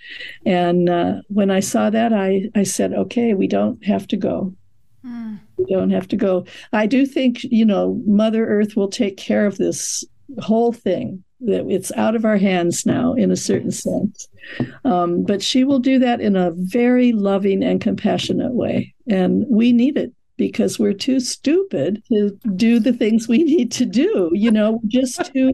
[0.46, 4.54] And uh, when i saw that i i said okay we don't have to go.
[5.04, 5.38] Mm.
[5.56, 6.44] we don't have to go.
[6.72, 10.04] I do think you know mother earth will take care of this
[10.38, 14.28] whole thing that it's out of our hands now in a certain sense.
[14.84, 18.94] Um, but she will do that in a very loving and compassionate way.
[19.08, 23.84] And we need it because we're too stupid to do the things we need to
[23.84, 24.30] do.
[24.32, 25.52] You know, just too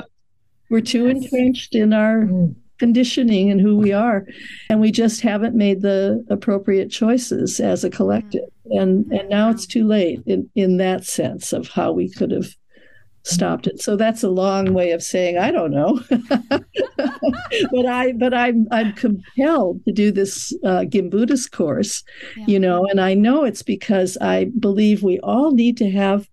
[0.70, 1.24] we're too yes.
[1.24, 2.54] entrenched in our mm.
[2.78, 4.24] conditioning and who we are,
[4.70, 8.48] and we just haven't made the appropriate choices as a collective.
[8.66, 12.54] And and now it's too late in in that sense of how we could have
[13.24, 13.80] stopped it.
[13.80, 18.92] So that's a long way of saying I don't know, but I but I'm I'm
[18.92, 22.04] compelled to do this uh, Gimbutas course,
[22.36, 22.44] yeah.
[22.46, 26.28] you know, and I know it's because I believe we all need to have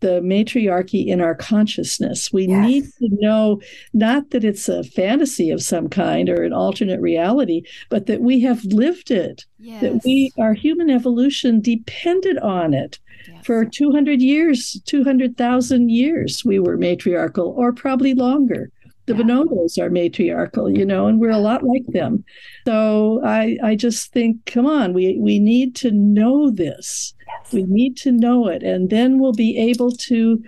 [0.00, 2.32] the matriarchy in our consciousness.
[2.32, 2.66] We yes.
[2.66, 3.60] need to know
[3.92, 8.40] not that it's a fantasy of some kind or an alternate reality, but that we
[8.40, 9.44] have lived it.
[9.58, 9.82] Yes.
[9.82, 12.98] That we our human evolution depended on it.
[13.28, 13.44] Yes.
[13.44, 18.70] For 200 years, 200,000 years, we were matriarchal, or probably longer.
[19.08, 19.22] The yeah.
[19.22, 22.22] bonobos are matriarchal, you know, and we're a lot like them.
[22.66, 27.14] So I, I just think, come on, we, we need to know this.
[27.26, 27.52] Yes.
[27.54, 28.62] We need to know it.
[28.62, 30.44] And then we'll be able to,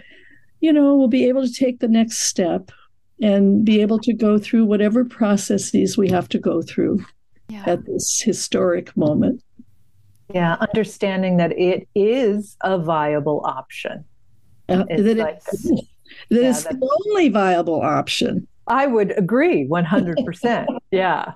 [0.60, 2.70] you know, we'll be able to take the next step
[3.22, 7.02] and be able to go through whatever processes we have to go through
[7.48, 7.64] yeah.
[7.66, 9.42] at this historic moment.
[10.34, 14.04] Yeah, understanding that it is a viable option.
[14.68, 15.84] Uh, that like, it,
[16.28, 18.46] that yeah, the only viable option.
[18.66, 20.66] I would agree 100%.
[20.90, 21.32] yeah.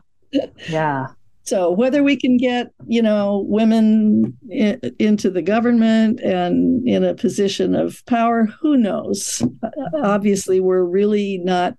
[0.69, 1.07] Yeah.
[1.45, 7.15] So whether we can get, you know, women in, into the government and in a
[7.15, 9.43] position of power, who knows?
[9.95, 11.77] Obviously, we're really not,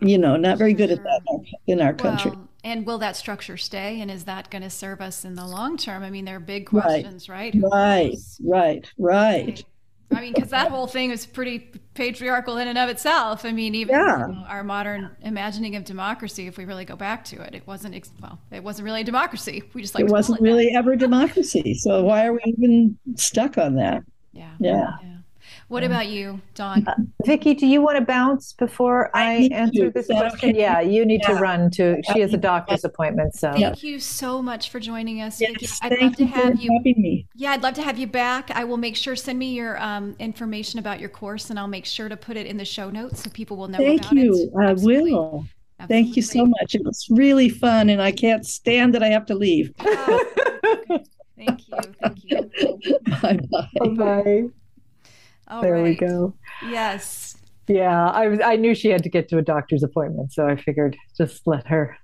[0.00, 1.22] you know, not very good at that
[1.66, 2.32] in our country.
[2.32, 4.02] Well, and will that structure stay?
[4.02, 6.02] And is that going to serve us in the long term?
[6.02, 7.54] I mean, there are big questions, right?
[7.58, 9.64] Right, right, right, right.
[10.12, 13.44] I mean, because that whole thing is pretty patriarchal in and of itself.
[13.44, 14.26] I mean, even yeah.
[14.26, 17.66] you know, our modern imagining of democracy, if we really go back to it, it
[17.66, 19.62] wasn't well, it wasn't really a democracy.
[19.72, 21.74] We just like it wasn't really ever democracy.
[21.74, 24.02] So why are we even stuck on that?
[24.32, 24.50] Yeah.
[24.58, 24.90] Yeah.
[25.02, 25.09] yeah.
[25.70, 26.84] What about you, Dawn?
[26.84, 26.94] Uh,
[27.24, 29.90] Vicki, do you want to bounce before I, I answer to.
[29.92, 30.50] this question?
[30.50, 30.58] Okay?
[30.58, 31.34] Yeah, you need yeah.
[31.34, 32.02] to run to.
[32.12, 33.36] She has a doctor's appointment.
[33.36, 35.68] So thank you so much for joining us, yes, Vicki.
[35.82, 36.70] I'd love to have you.
[36.84, 37.24] Me.
[37.36, 38.50] Yeah, I'd love to have you back.
[38.50, 41.86] I will make sure send me your um, information about your course, and I'll make
[41.86, 43.78] sure to put it in the show notes so people will know.
[43.78, 44.50] Thank you.
[44.60, 45.46] I will.
[45.78, 45.86] Absolutely.
[45.86, 46.74] Thank you so much.
[46.74, 49.72] It was really fun, and I can't stand that I have to leave.
[49.78, 50.26] Oh,
[50.90, 51.04] okay.
[51.38, 51.94] Thank you.
[52.02, 52.98] Thank you.
[53.22, 53.88] Bye bye.
[53.94, 54.48] Bye.
[55.50, 55.82] All there right.
[55.82, 56.34] we go.
[56.62, 57.36] Yes.
[57.68, 58.40] Yeah, I was.
[58.40, 61.66] I knew she had to get to a doctor's appointment, so I figured just let
[61.68, 61.96] her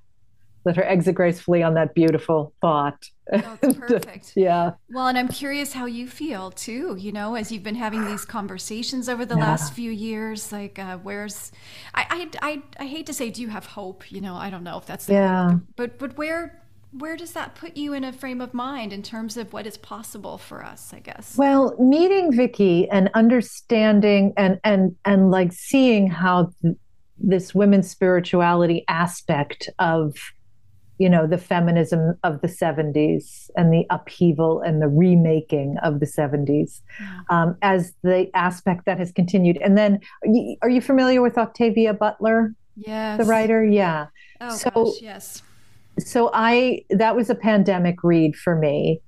[0.66, 3.08] let her exit gracefully on that beautiful thought.
[3.32, 4.32] Oh, that's perfect.
[4.34, 4.72] yeah.
[4.90, 6.96] Well, and I'm curious how you feel too.
[6.98, 9.44] You know, as you've been having these conversations over the yeah.
[9.44, 11.52] last few years, like uh, where's,
[11.94, 14.10] I, I, I, I hate to say, do you have hope?
[14.10, 15.46] You know, I don't know if that's the yeah.
[15.46, 16.60] Word, but but where
[16.98, 19.76] where does that put you in a frame of mind in terms of what is
[19.76, 21.36] possible for us i guess?
[21.36, 26.76] Well meeting vicki and understanding and and and like seeing how th-
[27.18, 30.14] this women's spirituality aspect of
[30.98, 36.06] you know the feminism of the 70s and the upheaval and the remaking of the
[36.06, 36.80] 70s
[37.28, 39.58] um, as the aspect that has continued.
[39.58, 40.00] And then
[40.62, 42.54] are you familiar with octavia butler?
[42.76, 43.18] Yes.
[43.18, 43.64] The writer?
[43.64, 44.06] Yeah.
[44.40, 45.42] Oh so, gosh, yes
[45.98, 49.00] so I that was a pandemic read for me.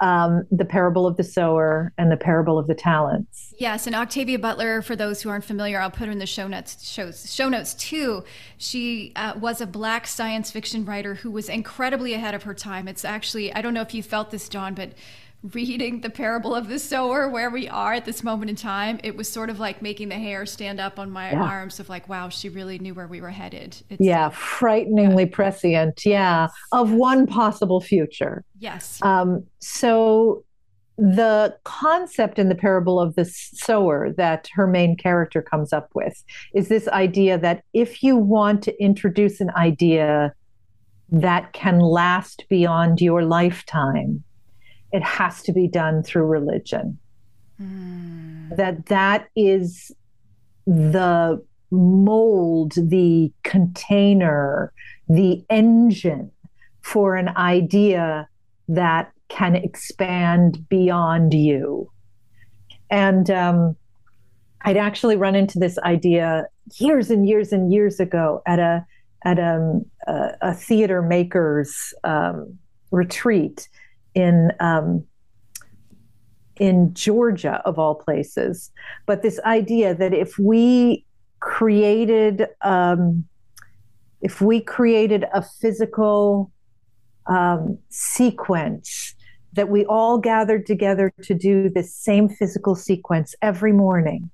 [0.00, 3.54] Um, the parable of the sower and the parable of the talents.
[3.58, 6.48] Yes, and Octavia Butler, for those who aren't familiar, I'll put her in the show
[6.48, 6.86] notes.
[6.86, 8.24] Shows show notes too.
[8.58, 12.88] She uh, was a black science fiction writer who was incredibly ahead of her time.
[12.88, 14.90] It's actually I don't know if you felt this, John, but
[15.52, 19.14] reading the parable of the sower where we are at this moment in time it
[19.14, 21.42] was sort of like making the hair stand up on my yeah.
[21.42, 25.30] arms of like wow she really knew where we were headed it's, yeah frighteningly yeah.
[25.30, 30.42] prescient yeah of one possible future yes um, so
[30.96, 36.22] the concept in the parable of the sower that her main character comes up with
[36.54, 40.32] is this idea that if you want to introduce an idea
[41.10, 44.24] that can last beyond your lifetime
[44.94, 46.96] it has to be done through religion.
[47.60, 48.56] Mm.
[48.56, 49.90] That that is
[50.66, 54.72] the mold, the container,
[55.08, 56.30] the engine
[56.82, 58.28] for an idea
[58.68, 61.90] that can expand beyond you.
[62.88, 63.74] And um,
[64.62, 66.46] I'd actually run into this idea
[66.78, 68.86] years and years and years ago at a
[69.24, 72.56] at a, a, a theater makers um,
[72.92, 73.68] retreat
[74.14, 75.04] in um,
[76.56, 78.70] in Georgia, of all places.
[79.06, 81.04] But this idea that if we
[81.40, 83.24] created um,
[84.20, 86.50] if we created a physical
[87.26, 89.14] um, sequence
[89.52, 94.30] that we all gathered together to do this same physical sequence every morning,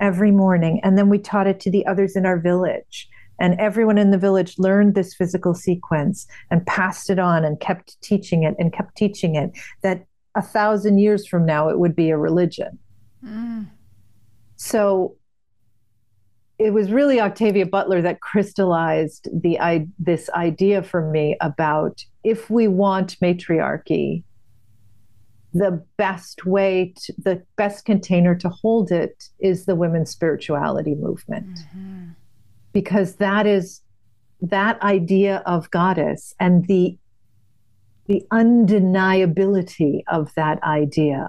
[0.00, 3.08] every morning, and then we taught it to the others in our village.
[3.40, 8.00] And everyone in the village learned this physical sequence and passed it on and kept
[8.00, 9.50] teaching it and kept teaching it.
[9.82, 12.78] That a thousand years from now, it would be a religion.
[13.24, 13.68] Mm.
[14.56, 15.16] So
[16.58, 22.48] it was really Octavia Butler that crystallized the I, this idea for me about if
[22.48, 24.22] we want matriarchy,
[25.52, 31.46] the best way, to, the best container to hold it is the women's spirituality movement,
[31.46, 32.08] mm-hmm.
[32.74, 33.80] Because that is
[34.42, 36.98] that idea of goddess and the
[38.06, 41.26] the undeniability of that idea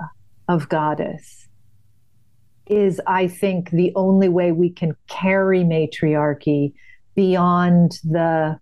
[0.49, 1.47] of goddess
[2.67, 6.73] is, I think, the only way we can carry matriarchy
[7.15, 8.59] beyond the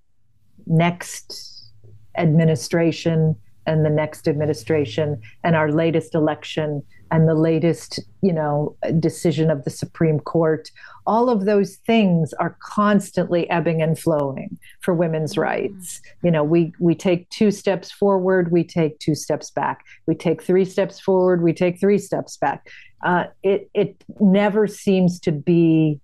[0.67, 1.71] next
[2.17, 6.84] administration and the next administration and our latest election
[7.14, 10.70] and the latest you know decision of the supreme court
[11.05, 16.01] all of those things are constantly ebbing and flowing for women's rights.
[16.24, 19.84] You know we we take two steps forward we take two steps back.
[20.07, 22.68] We take three steps forward we take three steps back.
[23.03, 25.99] Uh, it it never seems to be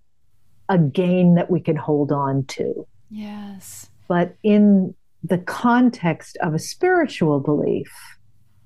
[0.68, 2.86] a gain that we can hold on to.
[3.10, 3.90] Yes.
[4.08, 4.94] But in
[5.24, 7.92] the context of a spiritual belief,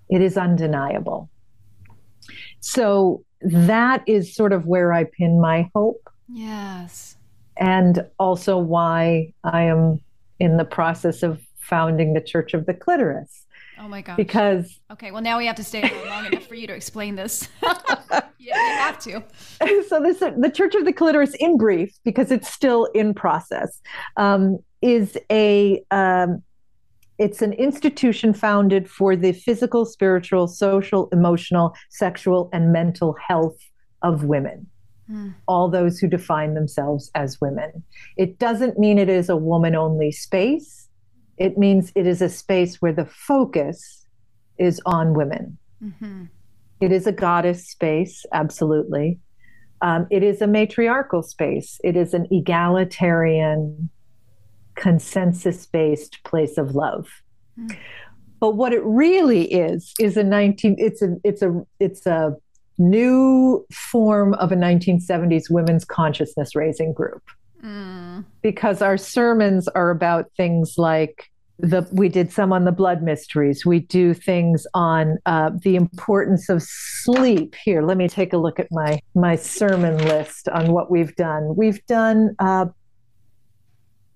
[0.10, 1.30] it is undeniable.
[2.64, 6.09] So that is sort of where I pin my hope.
[6.30, 7.18] Yes.
[7.57, 9.99] And also why I am
[10.39, 13.45] in the process of founding the Church of the Clitoris.
[13.78, 14.16] Oh my gosh.
[14.16, 17.49] Because okay, well now we have to stay long enough for you to explain this.
[17.61, 19.22] yeah, you have to.
[19.89, 23.82] So this the Church of the Clitoris, in brief, because it's still in process,
[24.16, 26.41] um, is a um,
[27.24, 33.57] it's an institution founded for the physical, spiritual, social, emotional, sexual, and mental health
[34.01, 34.67] of women.
[35.09, 35.34] Mm.
[35.47, 37.82] All those who define themselves as women.
[38.17, 40.89] It doesn't mean it is a woman only space.
[41.38, 44.05] It means it is a space where the focus
[44.57, 45.57] is on women.
[45.82, 46.26] Mm-hmm.
[46.82, 49.17] It is a goddess space, absolutely.
[49.82, 51.80] Um, it is a matriarchal space.
[51.86, 53.89] It is an egalitarian
[54.76, 57.07] consensus based place of love.
[57.59, 57.78] Mm.
[58.39, 62.36] But what it really is is a 19 it's a it's a it's a
[62.78, 67.24] new form of a 1970s women's consciousness raising group.
[67.63, 68.26] Mm.
[68.41, 73.65] Because our sermons are about things like the we did some on the blood mysteries.
[73.65, 77.55] We do things on uh, the importance of sleep.
[77.63, 81.55] Here, let me take a look at my my sermon list on what we've done.
[81.55, 82.65] We've done uh,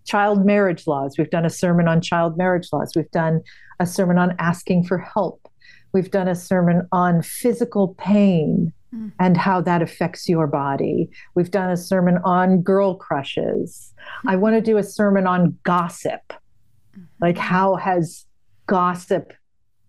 [0.07, 1.17] child marriage laws.
[1.17, 2.93] We've done a sermon on child marriage laws.
[2.95, 3.41] We've done
[3.79, 5.47] a sermon on asking for help.
[5.93, 9.11] We've done a sermon on physical pain mm.
[9.19, 11.09] and how that affects your body.
[11.35, 13.93] We've done a sermon on girl crushes.
[14.25, 16.21] I want to do a sermon on gossip.
[16.29, 17.03] Mm-hmm.
[17.21, 18.25] Like, how has
[18.65, 19.33] gossip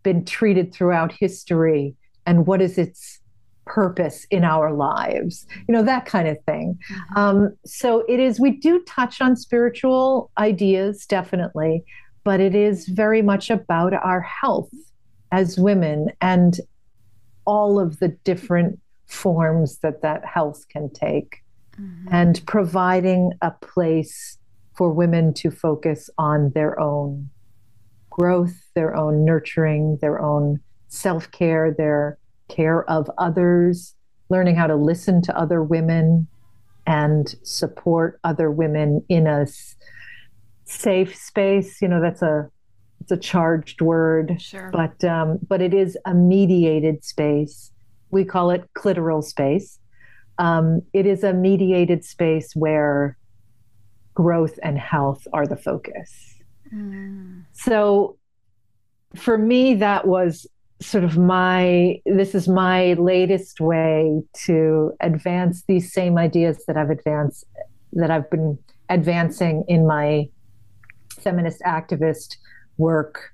[0.03, 1.95] been treated throughout history
[2.27, 3.21] and what is its
[3.69, 6.79] purpose in our lives, you know, that kind of thing.
[6.91, 7.19] Mm-hmm.
[7.19, 11.85] Um, so it is, we do touch on spiritual ideas, definitely,
[12.25, 14.71] but it is very much about our health
[15.31, 16.61] as women and
[17.45, 21.43] all of the different forms that that health can take
[21.81, 22.09] mm-hmm.
[22.11, 24.39] and providing a place
[24.75, 27.29] for women to focus on their own
[28.11, 32.19] growth, their own nurturing, their own self care, their
[32.49, 33.95] care of others,
[34.29, 36.27] learning how to listen to other women
[36.87, 39.47] and support other women in a
[40.65, 41.81] safe space.
[41.83, 42.51] You know, that's a
[43.01, 44.71] it's a charged word, sure.
[44.73, 47.71] but um, but it is a mediated space.
[48.11, 49.79] We call it clitoral space.
[50.39, 53.17] Um, it is a mediated space where
[54.15, 56.37] growth and health are the focus.
[56.75, 57.45] Mm.
[57.53, 58.19] So
[59.15, 60.47] for me, that was
[60.81, 66.91] sort of my this is my latest way to advance these same ideas that I've
[66.91, 67.45] advanced
[67.93, 70.29] that I've been advancing in my
[71.21, 72.37] feminist activist
[72.77, 73.33] work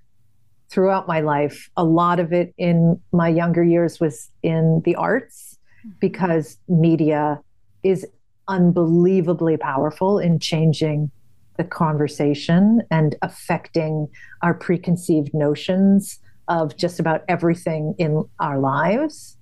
[0.70, 1.70] throughout my life.
[1.76, 5.96] A lot of it in my younger years was in the arts mm-hmm.
[6.00, 7.40] because media
[7.82, 8.06] is
[8.48, 11.10] unbelievably powerful in changing
[11.56, 14.08] the conversation and affecting
[14.42, 16.18] our preconceived notions
[16.48, 19.36] of just about everything in our lives.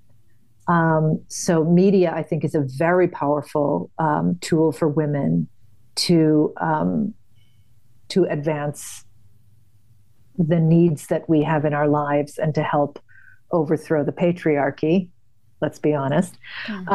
[0.69, 5.49] Um, so, media, I think, is a very powerful um, tool for women
[5.95, 7.15] to um,
[8.09, 9.05] to advance
[10.39, 12.99] the needs that we have in our lives and to help
[13.51, 15.09] overthrow the patriarchy.
[15.61, 16.37] Let's be honest.
[16.67, 16.89] Mm.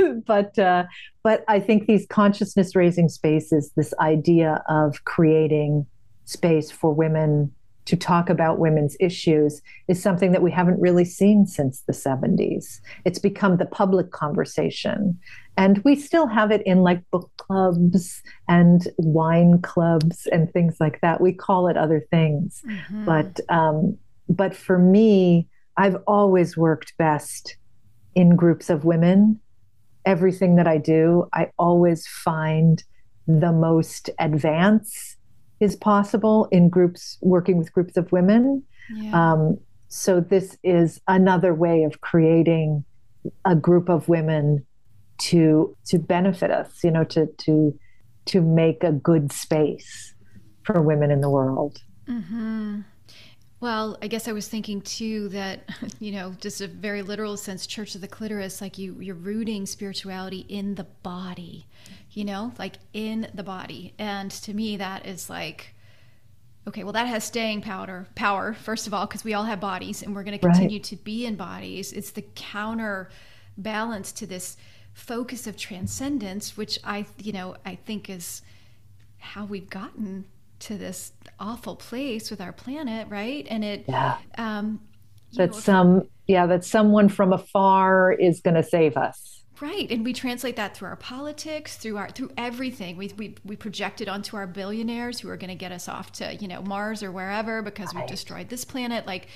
[0.00, 0.84] Um, but uh,
[1.22, 5.86] but I think these consciousness raising spaces, this idea of creating
[6.24, 7.52] space for women
[7.86, 12.80] to talk about women's issues is something that we haven't really seen since the 70s.
[13.04, 15.18] It's become the public conversation.
[15.56, 21.00] And we still have it in like book clubs and wine clubs and things like
[21.00, 21.20] that.
[21.20, 22.60] We call it other things.
[22.66, 23.04] Mm-hmm.
[23.06, 23.96] But um,
[24.28, 27.56] but for me, I've always worked best
[28.14, 29.40] in groups of women.
[30.04, 32.82] Everything that I do, I always find
[33.26, 35.15] the most advance
[35.60, 38.62] is possible in groups working with groups of women.
[38.94, 39.32] Yeah.
[39.32, 39.58] Um,
[39.88, 42.84] so this is another way of creating
[43.44, 44.64] a group of women
[45.18, 47.78] to to benefit us, you know, to to
[48.26, 50.14] to make a good space
[50.64, 51.82] for women in the world.
[52.08, 52.80] Mm-hmm.
[53.66, 55.68] Well, I guess I was thinking too that,
[55.98, 59.66] you know, just a very literal sense, Church of the Clitoris, like you, you're rooting
[59.66, 61.66] spirituality in the body
[62.16, 63.92] you know, like in the body.
[63.98, 65.74] And to me, that is like,
[66.66, 70.02] okay, well, that has staying power, power, first of all, because we all have bodies
[70.02, 70.84] and we're going to continue right.
[70.84, 71.92] to be in bodies.
[71.92, 74.56] It's the counterbalance to this
[74.94, 78.40] focus of transcendence, which I, you know, I think is
[79.18, 80.24] how we've gotten
[80.60, 83.46] to this awful place with our planet, right?
[83.50, 84.18] And it, yeah.
[84.38, 84.80] um,
[85.34, 90.04] that know, some, yeah, that someone from afar is going to save us Right, and
[90.04, 92.98] we translate that through our politics, through our through everything.
[92.98, 96.12] We we we project it onto our billionaires who are going to get us off
[96.12, 98.02] to you know Mars or wherever because right.
[98.02, 99.06] we've destroyed this planet.
[99.06, 99.28] Like,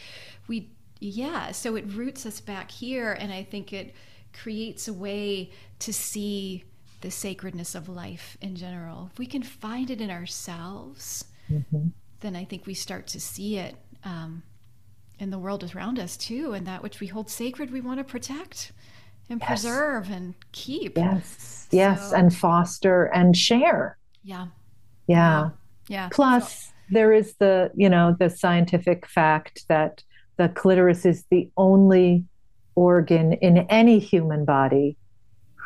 [0.46, 0.68] we
[1.00, 3.94] yeah, so it roots us back here, and I think it
[4.34, 6.64] creates a way to see
[7.00, 9.10] the sacredness of life in general.
[9.12, 11.88] If we can find it in ourselves, mm-hmm.
[12.20, 14.42] then I think we start to see it um,
[15.18, 18.04] in the world around us too, and that which we hold sacred, we want to
[18.04, 18.72] protect
[19.28, 19.48] and yes.
[19.48, 20.96] preserve and keep.
[20.96, 21.68] Yes.
[21.70, 22.12] Yes.
[22.12, 23.96] And foster and share.
[24.22, 24.48] Yeah.
[25.06, 25.50] Yeah.
[25.88, 26.08] Yeah.
[26.10, 26.70] Plus, so.
[26.90, 30.02] there is the, you know, the scientific fact that
[30.36, 32.24] the clitoris is the only
[32.74, 34.96] organ in any human body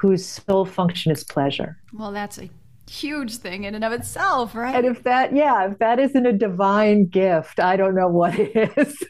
[0.04, 1.78] whose sole function is pleasure.
[1.94, 2.50] Well, that's a
[2.90, 4.74] huge thing in and of itself, right?
[4.74, 9.02] And if that, yeah, if that isn't a divine gift, I don't know what is.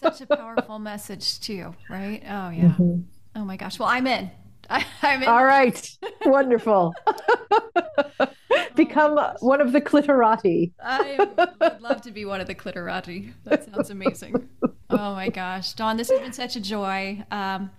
[0.00, 2.22] Such a powerful message, too, right?
[2.22, 2.74] Oh, yeah.
[2.78, 3.00] Mm-hmm.
[3.34, 3.76] Oh my gosh.
[3.80, 4.30] Well, I'm in.
[4.70, 5.28] I, am in.
[5.28, 5.90] All right.
[6.24, 6.94] Wonderful.
[8.76, 10.72] Become oh one of the clitorati.
[10.80, 11.28] I
[11.60, 13.32] would love to be one of the clitorati.
[13.44, 14.48] That sounds amazing.
[14.90, 15.72] Oh my gosh.
[15.72, 17.24] Dawn, this has been such a joy.
[17.32, 17.70] Um,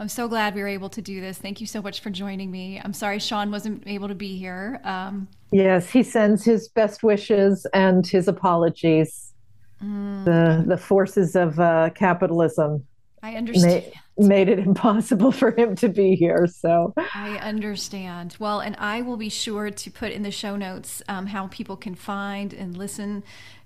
[0.00, 1.36] I'm so glad we were able to do this.
[1.36, 2.80] Thank you so much for joining me.
[2.82, 4.80] I'm sorry Sean wasn't able to be here.
[4.82, 9.34] Um, yes, he sends his best wishes and his apologies.
[9.82, 10.24] Mm.
[10.24, 12.86] The the forces of uh, capitalism.
[13.22, 16.46] I understand made it impossible for him to be here.
[16.46, 18.36] So I understand.
[18.38, 21.76] Well, and I will be sure to put in the show notes um, how people
[21.76, 23.22] can find and listen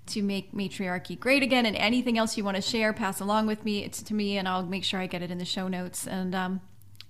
[0.07, 3.65] to make matriarchy great again, and anything else you want to share, pass along with
[3.65, 3.83] me.
[3.83, 6.07] It's to me, and I'll make sure I get it in the show notes.
[6.07, 6.61] And um,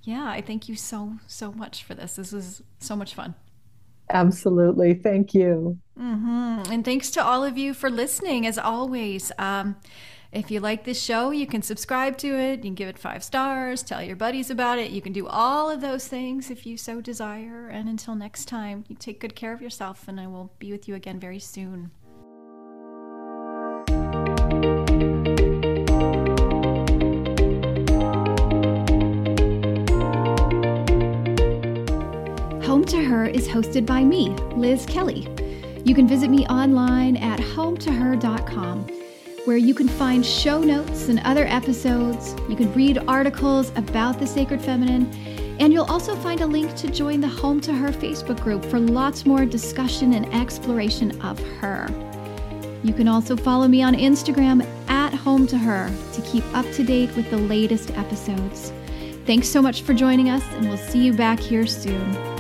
[0.03, 2.15] yeah, I thank you so so much for this.
[2.15, 3.35] This is so much fun.
[4.09, 4.93] Absolutely.
[4.93, 5.79] Thank you.
[5.99, 6.71] Mm-hmm.
[6.71, 9.31] And thanks to all of you for listening, as always.
[9.39, 9.77] Um,
[10.31, 12.57] if you like this show, you can subscribe to it.
[12.57, 14.91] You can give it five stars, tell your buddies about it.
[14.91, 17.69] You can do all of those things if you so desire.
[17.69, 20.87] And until next time, you take good care of yourself, and I will be with
[20.87, 21.91] you again very soon.
[33.27, 35.27] Is hosted by me, Liz Kelly.
[35.83, 38.87] You can visit me online at hometoher.com
[39.45, 42.35] where you can find show notes and other episodes.
[42.49, 45.05] You can read articles about the sacred feminine,
[45.59, 48.79] and you'll also find a link to join the Home to Her Facebook group for
[48.79, 51.87] lots more discussion and exploration of her.
[52.83, 56.83] You can also follow me on Instagram at Home to Her to keep up to
[56.83, 58.73] date with the latest episodes.
[59.25, 62.34] Thanks so much for joining us, and we'll see you back here soon.